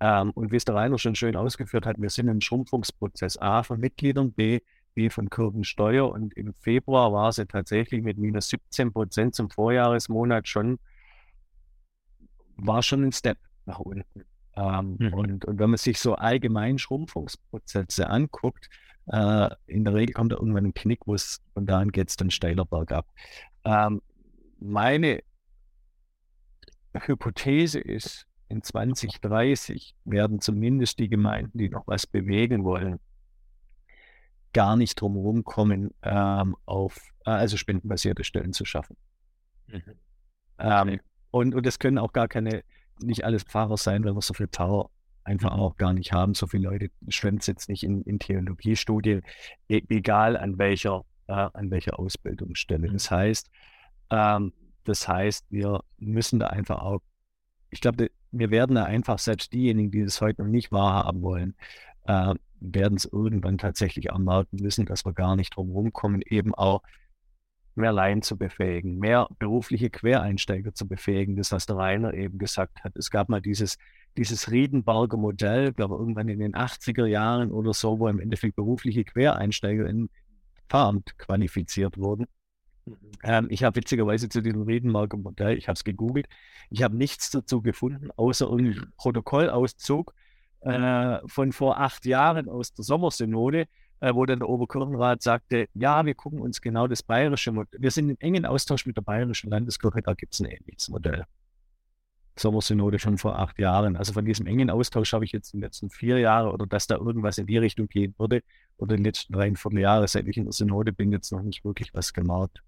[0.00, 3.62] Ähm, und wie es der Rainer schon schön ausgeführt hat, wir sind im Schrumpfungsprozess A
[3.62, 4.60] von Mitgliedern, B,
[4.94, 10.48] B von Kirchensteuer und im Februar war sie tatsächlich mit minus 17 Prozent zum Vorjahresmonat
[10.48, 10.78] schon,
[12.56, 14.24] war schon ein Step nach unten.
[14.56, 15.14] Ähm, mhm.
[15.14, 18.68] und, und wenn man sich so allgemein Schrumpfungsprozesse anguckt,
[19.12, 22.08] äh, in der Regel kommt da irgendwann ein Knick, wo es von da an geht
[22.08, 23.06] es dann steiler bergab.
[23.64, 24.02] Ähm,
[24.58, 25.20] meine
[26.94, 32.98] Hypothese ist, in 2030 werden zumindest die Gemeinden, die noch was bewegen wollen,
[34.52, 38.96] gar nicht drumherum kommen, ähm, auf äh, also spendenbasierte Stellen zu schaffen.
[39.68, 39.82] Mhm.
[40.58, 42.64] Ähm, und, und das können auch gar keine,
[43.00, 44.90] nicht alles Pfarrer sein, weil wir so viel Pfarrer
[45.24, 46.34] einfach auch gar nicht haben.
[46.34, 49.22] So viele Leute schwemmt jetzt nicht in, in Theologiestudien,
[49.68, 52.88] e egal an welcher, äh, an welcher Ausbildungsstelle.
[52.88, 52.92] Mhm.
[52.92, 53.50] Das heißt,
[54.10, 54.52] ähm,
[54.84, 57.00] das heißt, wir müssen da einfach auch,
[57.70, 61.54] ich glaube, wir werden da einfach, selbst diejenigen, die das heute noch nicht wahrhaben wollen,
[62.06, 66.82] äh, werden es irgendwann tatsächlich anmerken müssen, dass wir gar nicht drum kommen, eben auch
[67.74, 71.36] mehr Laien zu befähigen, mehr berufliche Quereinsteiger zu befähigen.
[71.36, 72.96] Das, was der Rainer eben gesagt hat.
[72.96, 73.78] Es gab mal dieses
[74.16, 79.04] dieses Riedenberger Modell, glaube irgendwann in den 80er Jahren oder so, wo im Endeffekt berufliche
[79.04, 80.10] Quereinsteiger in
[80.68, 82.26] Pfarramt qualifiziert wurden.
[82.86, 82.96] Mhm.
[83.22, 86.26] Ähm, ich habe witzigerweise zu diesem Riedenberger Modell, ich habe es gegoogelt,
[86.70, 90.14] ich habe nichts dazu gefunden, außer irgendein Protokollauszug
[90.60, 93.66] äh, von vor acht Jahren aus der Sommersynode,
[94.00, 97.90] äh, wo dann der Oberkirchenrat sagte, ja, wir gucken uns genau das bayerische Modell, wir
[97.90, 101.24] sind in engen Austausch mit der bayerischen Landeskirche, da gibt es ein ähnliches Modell.
[102.40, 103.96] Sommersynode schon vor acht Jahren.
[103.96, 106.86] Also von diesem engen Austausch habe ich jetzt in den letzten vier Jahren oder dass
[106.86, 108.42] da irgendwas in die Richtung gehen würde
[108.78, 111.64] oder in den letzten drei Vierteljahre, seit ich in der Synode bin, jetzt noch nicht
[111.64, 112.62] wirklich was gemacht.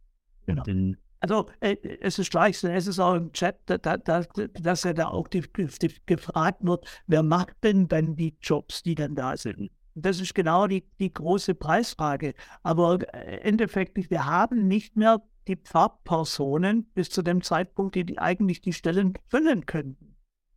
[0.47, 0.63] Genau.
[0.63, 4.23] Den, Also äh, es ist gleich, es ist auch im Chat, da, da,
[4.61, 8.95] dass ja da auch die, die, gefragt wird, wer macht denn dann die Jobs, die
[8.95, 9.71] dann da sind?
[9.95, 12.35] Das ist genau die, die große Preisfrage.
[12.63, 18.05] Aber äh, im Endeffekt, wir haben nicht mehr die Pfarrpersonen bis zu dem Zeitpunkt, die,
[18.05, 20.17] die eigentlich die Stellen füllen könnten.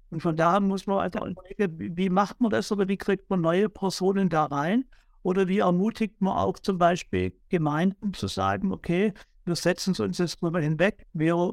[0.10, 3.42] Und von daher muss man einfach überlegen, wie macht man das oder wie kriegt man
[3.42, 4.86] neue Personen da rein?
[5.24, 10.42] Oder wie ermutigt man auch zum Beispiel Gemeinden zu sagen, okay, wir setzen uns jetzt
[10.42, 11.52] drüber hinweg, wir,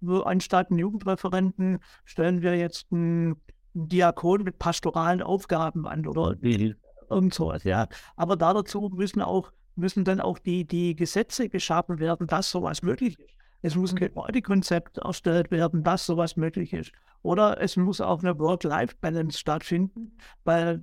[0.00, 3.40] wir anstatt einen Jugendreferenten stellen wir jetzt einen
[3.74, 6.74] Diakon mit pastoralen Aufgaben an oder mhm.
[7.08, 7.86] irgend sowas, ja.
[8.16, 13.18] Aber dazu müssen auch, müssen dann auch die, die Gesetze geschaffen werden, dass sowas möglich
[13.18, 13.34] ist.
[13.62, 16.92] Es muss ein Gebäudekonzept erstellt werden, dass sowas möglich ist.
[17.22, 20.82] Oder es muss auch eine Work-Life-Balance stattfinden, weil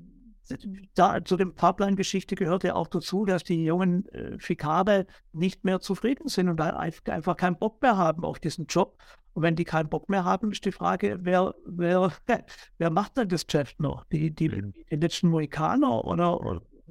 [0.94, 5.80] da, zu dem Fahrplangeschichte gehört ja auch dazu, dass die jungen äh, Fikare nicht mehr
[5.80, 8.98] zufrieden sind und einfach keinen Bock mehr haben auf diesen Job.
[9.34, 12.12] Und wenn die keinen Bock mehr haben, ist die Frage, wer, wer,
[12.78, 14.04] wer macht denn das Geschäft noch?
[14.06, 14.74] Die, die, mhm.
[14.92, 16.42] die letzten Mohikaner oder,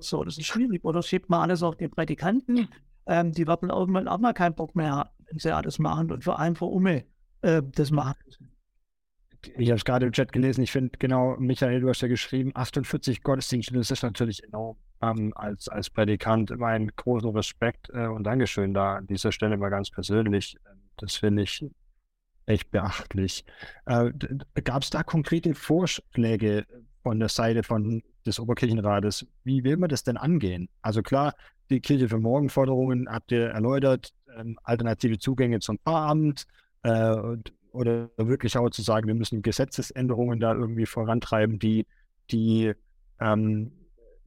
[0.09, 0.25] so?
[0.25, 0.85] Das ist schwierig.
[0.85, 2.69] Oder schiebt man alles auf die Prädikanten?
[3.07, 6.25] Ähm, die werden irgendwann auch mal keinen Bock mehr haben, wenn sie alles machen und
[6.25, 7.05] vor allem für Umme
[7.43, 8.17] äh, das machen
[9.57, 12.53] ich habe es gerade im Chat gelesen, ich finde genau, Michael, du hast ja geschrieben,
[12.55, 14.77] 48 Gottesdienste, das ist natürlich enorm.
[15.03, 19.69] Ähm, als, als Prädikant mein großen Respekt äh, und Dankeschön da an dieser Stelle mal
[19.69, 20.57] ganz persönlich.
[20.97, 21.67] Das finde ich
[22.47, 23.45] echt beachtlich.
[23.87, 24.13] Äh,
[24.63, 26.65] Gab es da konkrete Vorschläge
[27.05, 29.27] von der Seite von des Oberkirchenrates?
[29.45, 30.69] Wie will man das denn angehen?
[30.83, 31.35] Also klar,
[31.71, 36.47] die Kirche für Morgenforderungen habt ihr erläutert, ähm, alternative Zugänge zum Pfarramt,
[36.83, 37.37] äh,
[37.71, 41.87] oder wirklich auch zu sagen, wir müssen Gesetzesänderungen da irgendwie vorantreiben, die,
[42.31, 42.73] die,
[43.21, 43.73] ähm,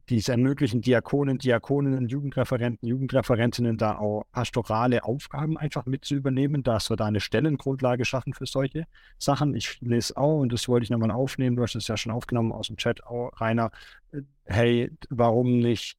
[0.10, 6.64] die es ermöglichen, Diakonen, Diakoninnen, Jugendreferenten, Jugendreferentinnen da auch pastorale Aufgaben einfach mit zu übernehmen,
[6.64, 8.86] dass wir da eine Stellengrundlage schaffen für solche
[9.18, 9.54] Sachen.
[9.56, 12.52] Ich lese auch, und das wollte ich nochmal aufnehmen, du hast es ja schon aufgenommen
[12.54, 13.72] aus dem Chat auch, Rainer,
[14.12, 15.98] äh, hey, warum nicht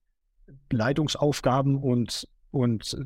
[0.71, 2.97] Leitungsaufgaben und, und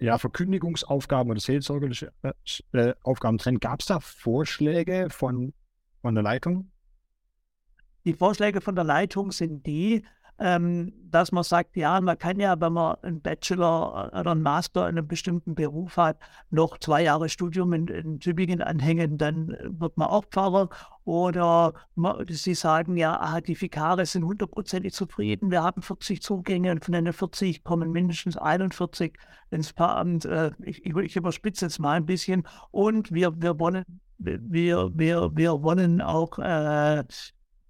[0.00, 2.32] ja, Verkündigungsaufgaben oder seelsorgerliche äh,
[2.72, 3.60] äh, Aufgaben trennen.
[3.60, 5.52] Gab es da Vorschläge von,
[6.00, 6.70] von der Leitung?
[8.08, 10.02] Die Vorschläge von der Leitung sind die,
[10.38, 14.88] ähm, dass man sagt, ja, man kann ja, wenn man einen Bachelor oder einen Master
[14.88, 16.16] in einem bestimmten Beruf hat,
[16.48, 20.70] noch zwei Jahre Studium in, in Tübingen anhängen, dann wird man auch Pfarrer.
[21.04, 26.70] Oder man, sie sagen, ja, ah, die Vikare sind hundertprozentig zufrieden, wir haben 40 Zugänge
[26.70, 29.18] und von den 40 kommen mindestens 41
[29.50, 30.24] ins Pfarramt.
[30.24, 32.48] Äh, ich, ich überspitze jetzt mal ein bisschen.
[32.70, 33.84] Und wir, wir wollen
[34.18, 37.04] wir, wir, wir wollen auch äh,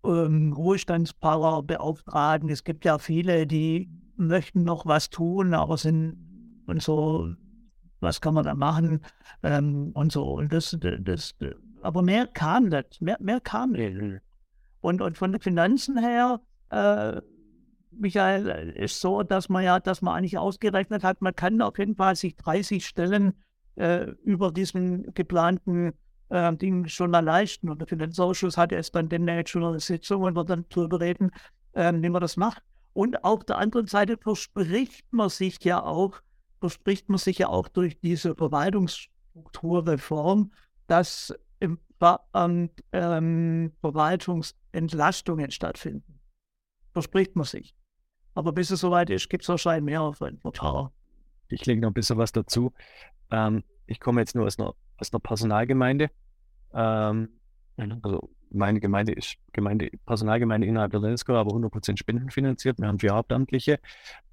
[0.04, 2.48] ähm, Ruhestandsparer beauftragen.
[2.48, 6.16] Es gibt ja viele, die möchten noch was tun, aber sind
[6.66, 7.32] und so,
[8.00, 9.00] was kann man da machen
[9.42, 10.24] ähm, und so.
[10.24, 14.20] Und das, das, das, aber mehr kam nicht, mehr, mehr kam nicht.
[14.80, 17.20] Und, und von den Finanzen her, äh,
[17.90, 21.96] Michael, ist so, dass man ja, dass man eigentlich ausgerechnet hat, man kann auf jeden
[21.96, 23.32] Fall sich 30 Stellen
[23.76, 25.94] äh, über diesen geplanten
[26.31, 27.69] äh, Ding schon leisten.
[27.69, 31.31] Und der Finanzausschuss hatte es dann demnächst schon eine Sitzung und wird dann darüber reden,
[31.73, 32.62] äh, wie man das macht.
[32.93, 36.21] Und auf der anderen Seite verspricht man sich ja auch,
[36.61, 40.53] verspricht man sich ja auch durch diese Verwaltungsstrukturreform,
[40.87, 41.79] dass im
[42.35, 46.21] ähm, ähm, Verwaltungsentlastungen stattfinden.
[46.93, 47.75] Verspricht man sich.
[48.35, 50.91] Aber bis es soweit ist, gibt es wahrscheinlich mehr auf ein Portal.
[51.49, 52.73] Ich lege noch ein bisschen was dazu.
[53.31, 56.11] Ähm, ich komme jetzt nur aus einer aus einer Personalgemeinde.
[56.74, 57.28] Ähm,
[57.76, 58.00] mhm.
[58.02, 62.78] also meine Gemeinde ist Gemeinde, Personalgemeinde innerhalb der Landeskirche, aber 100% spendenfinanziert.
[62.78, 63.78] Wir haben vier Hauptamtliche.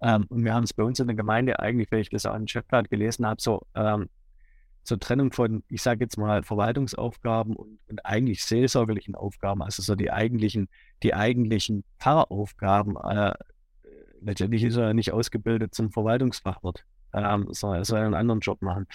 [0.01, 2.36] Ähm, und wir haben es bei uns in der Gemeinde eigentlich, wenn ich das auch
[2.36, 4.10] in Chefplan gelesen habe, so ähm,
[4.84, 9.95] zur Trennung von, ich sage jetzt mal, Verwaltungsaufgaben und, und, eigentlich seelsorgerlichen Aufgaben, also so
[9.95, 10.69] die eigentlichen,
[11.01, 12.95] die eigentlichen Pfarraufgaben.
[12.97, 13.34] Äh,
[14.21, 18.88] letztendlich ist er nicht ausgebildet zum Verwaltungsfachwirt ähm, soll, soll einen anderen Job machen.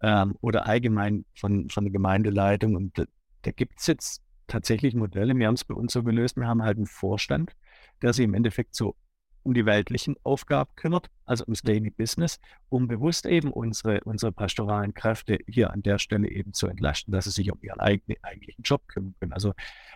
[0.00, 2.74] Ähm, oder allgemein von, von der Gemeindeleitung.
[2.74, 3.04] Und da,
[3.42, 5.36] da gibt es jetzt tatsächlich Modelle.
[5.36, 6.36] Wir haben es bei uns so gelöst.
[6.36, 7.52] Wir haben halt einen Vorstand,
[8.02, 8.96] der sich im Endeffekt so
[9.46, 14.92] um die weltlichen Aufgaben kümmert, also ums Daily Business, um bewusst eben unsere, unsere pastoralen
[14.92, 18.64] Kräfte hier an der Stelle eben zu entlasten, dass sie sich um ihren eigenen, eigentlichen
[18.64, 19.32] Job kümmern können.
[19.32, 19.52] Also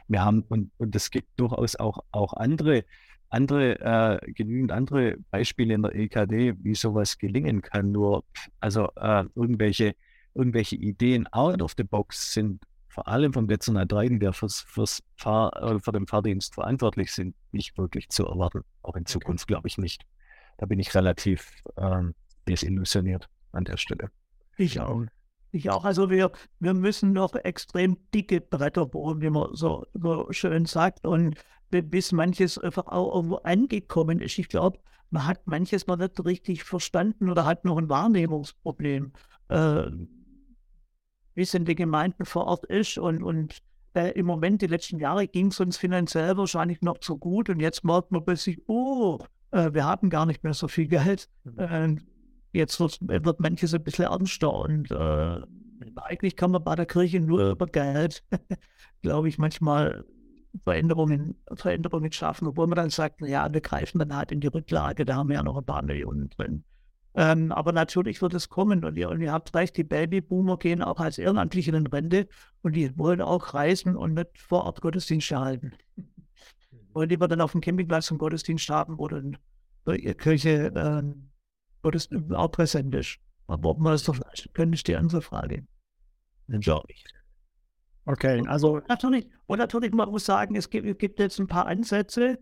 [0.07, 2.85] wir haben, und, und es gibt durchaus auch, auch andere
[3.31, 7.93] andere, äh, genügend andere Beispiele in der EKD, wie sowas gelingen kann.
[7.93, 8.25] Nur,
[8.61, 9.95] also äh, irgendwelche,
[10.35, 14.61] irgendwelche Ideen out of the box sind vor allem vom Dezernat 3, die da fürs,
[14.61, 18.65] fürs Fahr, oder für den Fahrdienst verantwortlich sind, nicht wirklich zu erwarten.
[18.83, 19.55] Auch in Zukunft okay.
[19.55, 20.05] glaube ich nicht.
[20.59, 22.15] Da bin ich relativ ähm,
[22.49, 24.11] desillusioniert an der Stelle.
[24.57, 25.05] Ich auch.
[25.53, 25.85] Ich auch.
[25.85, 31.07] Also wir, wir müssen noch extrem dicke Bretter bohren, wie man so, so schön sagt.
[31.07, 31.37] Und
[31.71, 34.39] bis manches einfach auch irgendwo angekommen ist.
[34.39, 34.79] Ich glaube,
[35.11, 39.13] man hat manches mal nicht richtig verstanden oder hat noch ein Wahrnehmungsproblem,
[39.49, 39.87] äh,
[41.35, 42.99] wie es in den Gemeinden vor Ort ist.
[42.99, 43.59] Und, und
[43.95, 47.49] äh, im Moment, die letzten Jahre, ging es uns finanziell wahrscheinlich noch zu gut.
[47.51, 49.19] Und jetzt merkt man plötzlich, oh,
[49.51, 51.29] äh, wir haben gar nicht mehr so viel Geld.
[51.45, 52.01] Mhm.
[52.53, 54.53] jetzt wird, wird manches ein bisschen ernster.
[54.53, 55.41] Und äh,
[55.97, 58.23] eigentlich kann man bei der Kirche nur über Geld,
[59.03, 60.05] glaube ich, manchmal
[60.65, 65.05] Veränderungen, Veränderungen schaffen, obwohl man dann sagt, ja, wir greifen dann halt in die Rücklage,
[65.05, 66.65] da haben wir ja noch ein paar Millionen drin.
[67.15, 70.83] Ähm, aber natürlich wird es kommen und ihr, und ihr habt recht, die Babyboomer gehen
[70.83, 72.29] auch als Ehrenamtliche in Rente
[72.63, 75.73] und die wollen auch reisen und nicht vor Ort Gottesdienste halten.
[76.93, 79.37] Wollen lieber dann auf dem Campingplatz einen Gottesdienst haben, wo dann
[79.89, 81.03] die Kirche äh,
[81.83, 83.19] Gottesdienst auch präsent ist.
[83.49, 85.67] Aber ob man das doch leisten können, ist die andere Frage.
[86.47, 87.05] Glaube ich.
[88.11, 88.81] Okay, also.
[88.89, 92.39] Natürlich, und natürlich, man muss sagen, es gibt, es gibt jetzt ein paar Ansätze,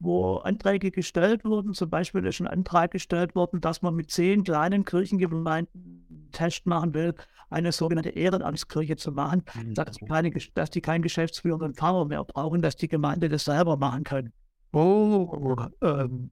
[0.00, 1.74] wo Anträge gestellt wurden.
[1.74, 6.66] Zum Beispiel ist ein Antrag gestellt worden, dass man mit zehn kleinen Kirchengemeinden einen Test
[6.66, 7.14] machen will,
[7.50, 9.74] eine sogenannte Ehrenamtskirche zu machen, mhm.
[9.74, 13.76] dass, die keine, dass die keinen geschäftsführenden Pfarrer mehr brauchen, dass die Gemeinde das selber
[13.76, 14.32] machen können.
[14.72, 16.30] Oh, ähm,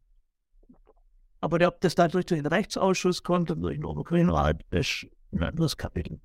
[1.40, 5.76] aber ob das dann durch den Rechtsausschuss kommt und durch den Obergrünrat, ist ein anderes
[5.76, 6.20] Kapitel.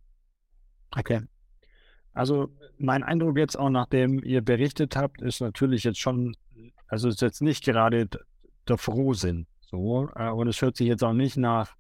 [0.98, 1.22] Okay.
[2.16, 6.36] Also mein Eindruck jetzt auch, nachdem ihr berichtet habt, ist natürlich jetzt schon,
[6.88, 8.10] also ist jetzt nicht gerade
[8.68, 9.48] der Frohsinn.
[9.60, 11.76] So, äh, und es hört sich jetzt auch nicht nach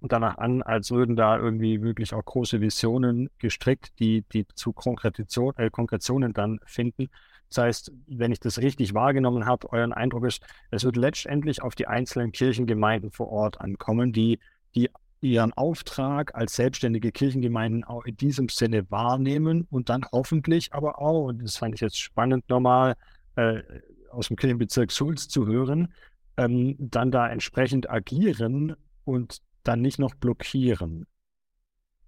[0.00, 5.54] danach an, als würden da irgendwie wirklich auch große Visionen gestrickt, die, die zu Konkretion,
[5.56, 7.08] äh, Konkretionen dann finden.
[7.48, 11.74] Das heißt, wenn ich das richtig wahrgenommen habe, euer Eindruck ist, es wird letztendlich auf
[11.74, 14.38] die einzelnen Kirchengemeinden vor Ort ankommen, die,
[14.74, 20.98] die ihren Auftrag als selbstständige Kirchengemeinden auch in diesem Sinne wahrnehmen und dann hoffentlich aber
[20.98, 22.96] auch, und das fand ich jetzt spannend nochmal
[23.36, 23.62] äh,
[24.10, 25.92] aus dem Kirchenbezirk Sulz zu hören,
[26.36, 31.06] ähm, dann da entsprechend agieren und dann nicht noch blockieren.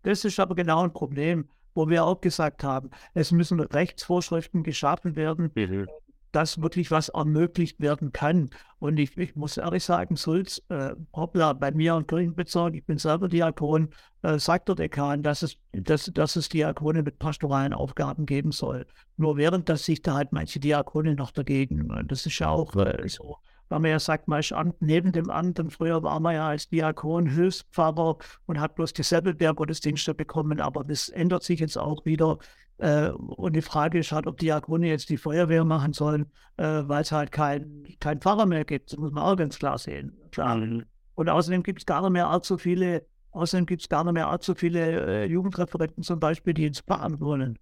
[0.03, 5.17] Das ist aber genau ein Problem, wo wir auch gesagt haben, es müssen Rechtsvorschriften geschaffen
[5.17, 5.87] werden, mhm
[6.33, 8.51] dass wirklich was ermöglicht werden kann.
[8.79, 12.99] Und ich, ich muss ehrlich sagen, Sulz, äh, hoppla, bei mir im Kirchenbezirk, ich bin
[12.99, 13.91] selber Diakon,
[14.23, 18.87] äh, sagt der Dekan, dass es, dass, dass es Diakone mit pastoralen Aufgaben geben soll.
[19.17, 21.89] Nur während dass sich da halt manche Diakone noch dagegen.
[22.07, 23.39] Das ist ja auch äh, so
[23.69, 26.69] weil man ja sagt, man ist an, neben dem und früher war man ja als
[26.69, 32.39] Diakon Hilfspfarrer und hat bloß die Säbelberg-Gottesdienste bekommen, aber das ändert sich jetzt auch wieder.
[32.79, 37.03] Äh, und die Frage ist halt, ob Diakone jetzt die Feuerwehr machen sollen, äh, weil
[37.03, 38.93] es halt kein, kein Pfarrer mehr gibt.
[38.93, 40.17] Das muss man auch ganz klar sehen.
[40.37, 40.85] Mhm.
[41.15, 44.29] Und außerdem gibt es gar nicht mehr allzu viele, außerdem gibt es gar nicht mehr
[44.29, 47.59] allzu viele äh, Jugendreferenten zum Beispiel, die ins Pfarramt wollen.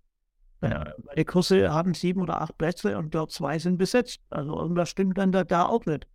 [1.16, 4.20] Die Kurse haben sieben oder acht Plätze und dort zwei sind besetzt.
[4.30, 6.06] Also irgendwas stimmt dann da, da auch nicht.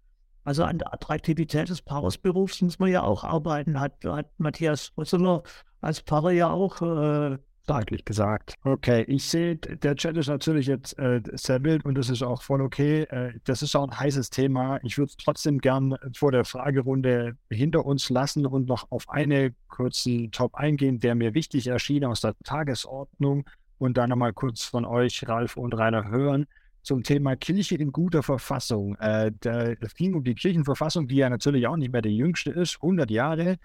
[0.43, 5.43] Also an der Attraktivität des Pfarrersberufs muss man ja auch arbeiten, hat, hat Matthias Rüsseler
[5.81, 8.55] als Pfarrer ja auch äh, deutlich gesagt.
[8.63, 12.41] Okay, ich sehe, der Chat ist natürlich jetzt äh, sehr wild und das ist auch
[12.41, 13.03] voll okay.
[13.03, 14.79] Äh, das ist auch ein heißes Thema.
[14.83, 19.55] Ich würde es trotzdem gern vor der Fragerunde hinter uns lassen und noch auf einen
[19.67, 23.45] kurzen Top eingehen, der mir wichtig erschien aus der Tagesordnung
[23.77, 26.47] und dann nochmal kurz von euch, Ralf und Rainer, hören
[26.83, 28.95] zum Thema Kirche in guter Verfassung.
[28.95, 29.31] Äh,
[29.79, 33.11] es ging um die Kirchenverfassung, die ja natürlich auch nicht mehr die jüngste ist, 100
[33.11, 33.57] Jahre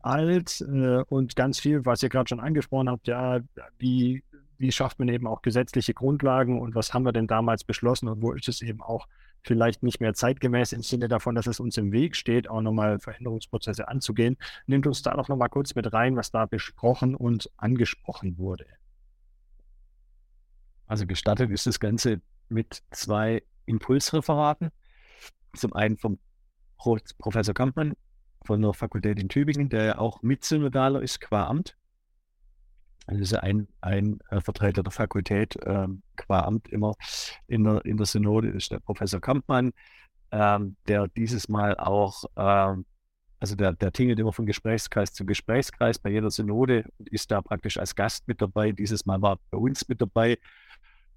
[0.00, 3.40] alt äh, und ganz viel, was ihr gerade schon angesprochen habt, ja,
[3.78, 4.24] wie,
[4.58, 8.22] wie schafft man eben auch gesetzliche Grundlagen und was haben wir denn damals beschlossen und
[8.22, 9.06] wo ist es eben auch
[9.42, 12.98] vielleicht nicht mehr zeitgemäß im Sinne davon, dass es uns im Weg steht, auch nochmal
[12.98, 14.36] Veränderungsprozesse anzugehen.
[14.66, 18.66] Nimmt uns da doch nochmal kurz mit rein, was da besprochen und angesprochen wurde.
[20.86, 24.70] Also gestartet ist das Ganze mit zwei Impulsreferaten.
[25.54, 26.18] Zum einen vom
[26.76, 27.94] Pro Professor Kampmann
[28.44, 31.76] von der Fakultät in Tübingen, der ja auch Mitsynodaler ist qua Amt.
[33.06, 36.94] Also ist ein, ein äh, Vertreter der Fakultät äh, qua Amt immer
[37.48, 39.72] in der, in der Synode, ist der Professor Kampmann,
[40.30, 42.84] ähm, der dieses Mal auch, ähm,
[43.40, 47.42] also der, der tingelt immer von Gesprächskreis zu Gesprächskreis bei jeder Synode und ist da
[47.42, 48.72] praktisch als Gast mit dabei.
[48.72, 50.36] Dieses Mal war bei uns mit dabei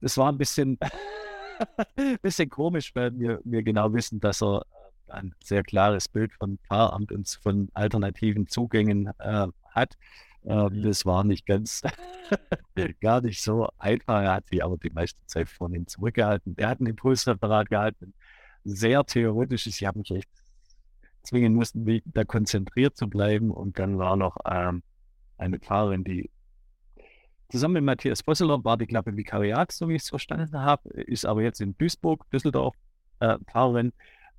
[0.03, 0.77] das war ein bisschen,
[2.21, 4.65] bisschen komisch, weil wir, wir genau wissen, dass er
[5.13, 9.97] ein sehr klares Bild von Pfarramt und von alternativen Zugängen äh, hat.
[10.43, 11.81] Äh, das war nicht ganz,
[13.01, 14.21] gar nicht so einfach.
[14.21, 16.55] Er hat sich aber die meiste Zeit von ihm zurückgehalten.
[16.57, 18.13] Er hat ein Impulsreferat gehalten,
[18.63, 19.67] sehr theoretisch.
[19.67, 20.29] Ich habe mich echt
[21.23, 23.51] zwingen müssen, da konzentriert zu bleiben.
[23.51, 24.83] Und dann war noch ähm,
[25.37, 26.29] eine Pfarrerin, die
[27.53, 31.23] zusammen mit Matthias Bosseler war die Klappe Vikariat, so wie ich es verstanden habe, ist
[31.23, 32.75] aber jetzt in Duisburg, Düsseldorf
[33.19, 33.93] äh, Pfarrerin.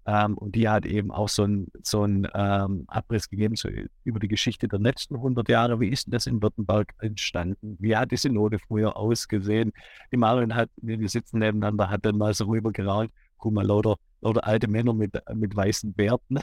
[0.07, 3.69] Ähm, und die hat eben auch so einen so ähm, Abriss gegeben so
[4.05, 5.81] über die Geschichte der letzten 100 Jahre.
[5.81, 7.77] Wie ist denn das in Württemberg entstanden?
[7.81, 9.73] Wie hat die Synode früher ausgesehen?
[10.13, 13.11] Die Marion hat, wir sitzen nebeneinander, hat dann mal so rüber geraunt.
[13.39, 16.41] Guck mal, lauter, lauter alte Männer mit, mit weißen Bärten.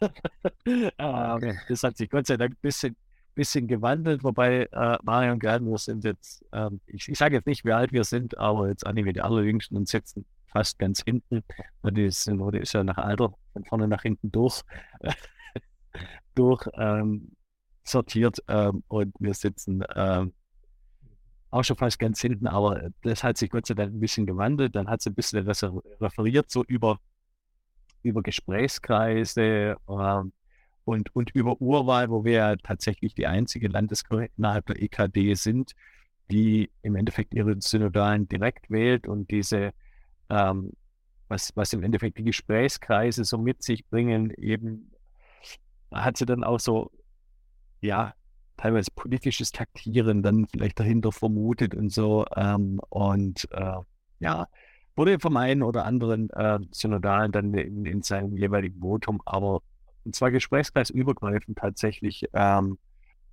[0.66, 2.96] ähm, das hat sich Gott sei Dank ein bisschen,
[3.34, 7.64] bisschen gewandelt, wobei äh, Marion und wir sind jetzt, ähm, ich, ich sage jetzt nicht,
[7.64, 11.02] wie alt wir sind, aber jetzt auch nicht wie die allerjüngsten und sitzen fast ganz
[11.02, 11.42] hinten.
[11.82, 14.62] Die Synode ist ja nach Alter von vorne nach hinten durch,
[16.34, 17.32] durch ähm,
[17.84, 20.32] sortiert ähm, und wir sitzen ähm,
[21.50, 24.74] auch schon fast ganz hinten, aber das hat sich Gott sei Dank ein bisschen gewandelt.
[24.74, 25.46] Dann hat sie ein bisschen
[26.00, 26.98] referiert, so über,
[28.02, 30.32] über Gesprächskreise ähm,
[30.84, 35.72] und, und über Urwahl, wo wir ja tatsächlich die einzige Landeskirche innerhalb der EKD sind,
[36.30, 39.72] die im Endeffekt ihre Synodalen direkt wählt und diese
[40.30, 40.72] ähm,
[41.28, 44.90] was, was im Endeffekt die Gesprächskreise so mit sich bringen, eben
[45.90, 46.90] hat sie dann auch so,
[47.80, 48.14] ja,
[48.56, 52.24] teilweise politisches Taktieren dann vielleicht dahinter vermutet und so.
[52.36, 53.78] Ähm, und äh,
[54.20, 54.46] ja,
[54.94, 59.62] wurde vom einen oder anderen äh, Synodalen dann in, in seinem jeweiligen Votum, aber
[60.04, 62.78] und zwar gesprächskreisübergreifend tatsächlich ähm,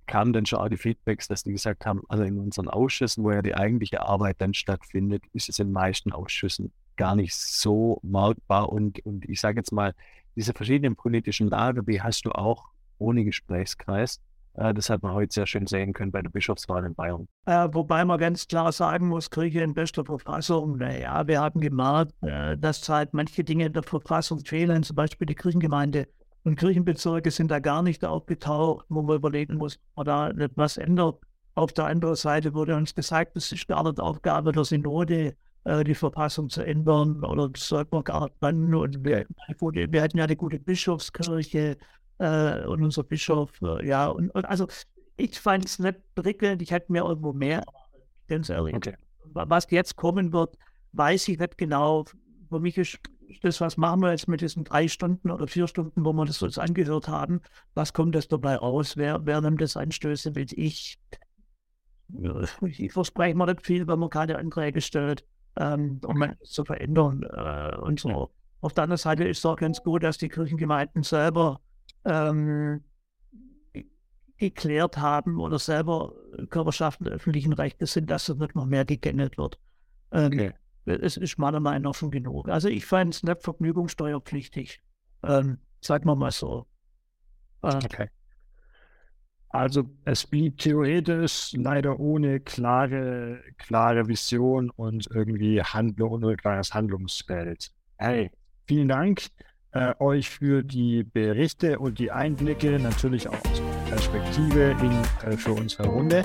[0.06, 3.32] kamen dann schon auch die Feedbacks, dass die gesagt haben, also in unseren Ausschüssen, wo
[3.32, 7.98] ja die eigentliche Arbeit dann stattfindet, ist es in den meisten Ausschüssen gar nicht so
[8.02, 8.68] merkbar.
[8.68, 9.94] Und, und ich sage jetzt mal,
[10.36, 12.66] diese verschiedenen politischen Lager, die hast du auch
[12.98, 14.20] ohne Gesprächskreis.
[14.52, 17.26] Äh, das hat man heute sehr schön sehen können bei der Bischofswahl in Bayern.
[17.46, 20.76] Äh, wobei man ganz klar sagen muss, Kirche in bester Verfassung.
[20.76, 25.26] Naja, wir haben gemerkt, äh, dass halt manche Dinge in der Verfassung fehlen, zum Beispiel
[25.26, 26.06] die Kirchengemeinde
[26.44, 30.76] und Kirchenbezirke sind da gar nicht aufgetaucht, wo man überlegen muss, ob man da etwas
[30.76, 31.18] ändert.
[31.54, 35.34] Auf der anderen Seite wurde uns gesagt, das ist gar nicht Aufgabe der Synode,
[35.64, 38.74] die Verfassung zu ändern oder das sagt man gar nicht wann.
[38.74, 39.26] Und wir,
[39.58, 41.76] wir hatten ja eine gute Bischofskirche
[42.18, 44.66] äh, und unser Bischof, äh, ja, und, und, also
[45.16, 47.64] ich fand es nicht prickelnd, ich hätte mir irgendwo mehr,
[48.28, 48.74] ganz ehrlich.
[48.74, 48.94] Okay.
[49.32, 50.56] Was jetzt kommen wird,
[50.92, 52.04] weiß ich nicht genau.
[52.48, 52.98] Für mich ist
[53.42, 56.42] das, was machen wir jetzt mit diesen drei Stunden oder vier Stunden, wo wir das
[56.42, 57.40] uns angehört haben,
[57.74, 58.96] was kommt das dabei raus?
[58.96, 60.52] Wer, wer nimmt das Anstöße mit?
[60.52, 60.98] Ich,
[62.60, 65.24] ich verspreche mir nicht viel, wenn man keine Anträge stellt
[65.60, 68.30] ähm, um es zu verändern äh, und so.
[68.62, 71.60] Auf der anderen Seite ist es auch ganz gut, dass die Kirchengemeinden selber
[72.04, 72.82] ähm,
[74.38, 76.14] geklärt haben oder selber
[76.48, 79.58] Körperschaften öffentlichen Rechtes sind, dass es nicht noch mehr gegängelt wird.
[80.12, 80.52] Ähm, okay.
[80.86, 82.48] Es ist meiner Meinung nach schon genug.
[82.48, 84.80] Also ich fand es nicht vergnügungssteuerpflichtig.
[85.22, 86.66] Ähm, sagen wir mal so.
[87.62, 88.08] Äh, okay.
[89.50, 97.72] Also es blieb theoretisch leider ohne klare, klare Vision und irgendwie Handlung und klares Handlungsfeld.
[97.98, 98.30] Hey,
[98.66, 99.22] vielen Dank
[99.72, 105.52] äh, euch für die Berichte und die Einblicke, natürlich auch aus Perspektive in, äh, für
[105.52, 106.22] unsere Runde.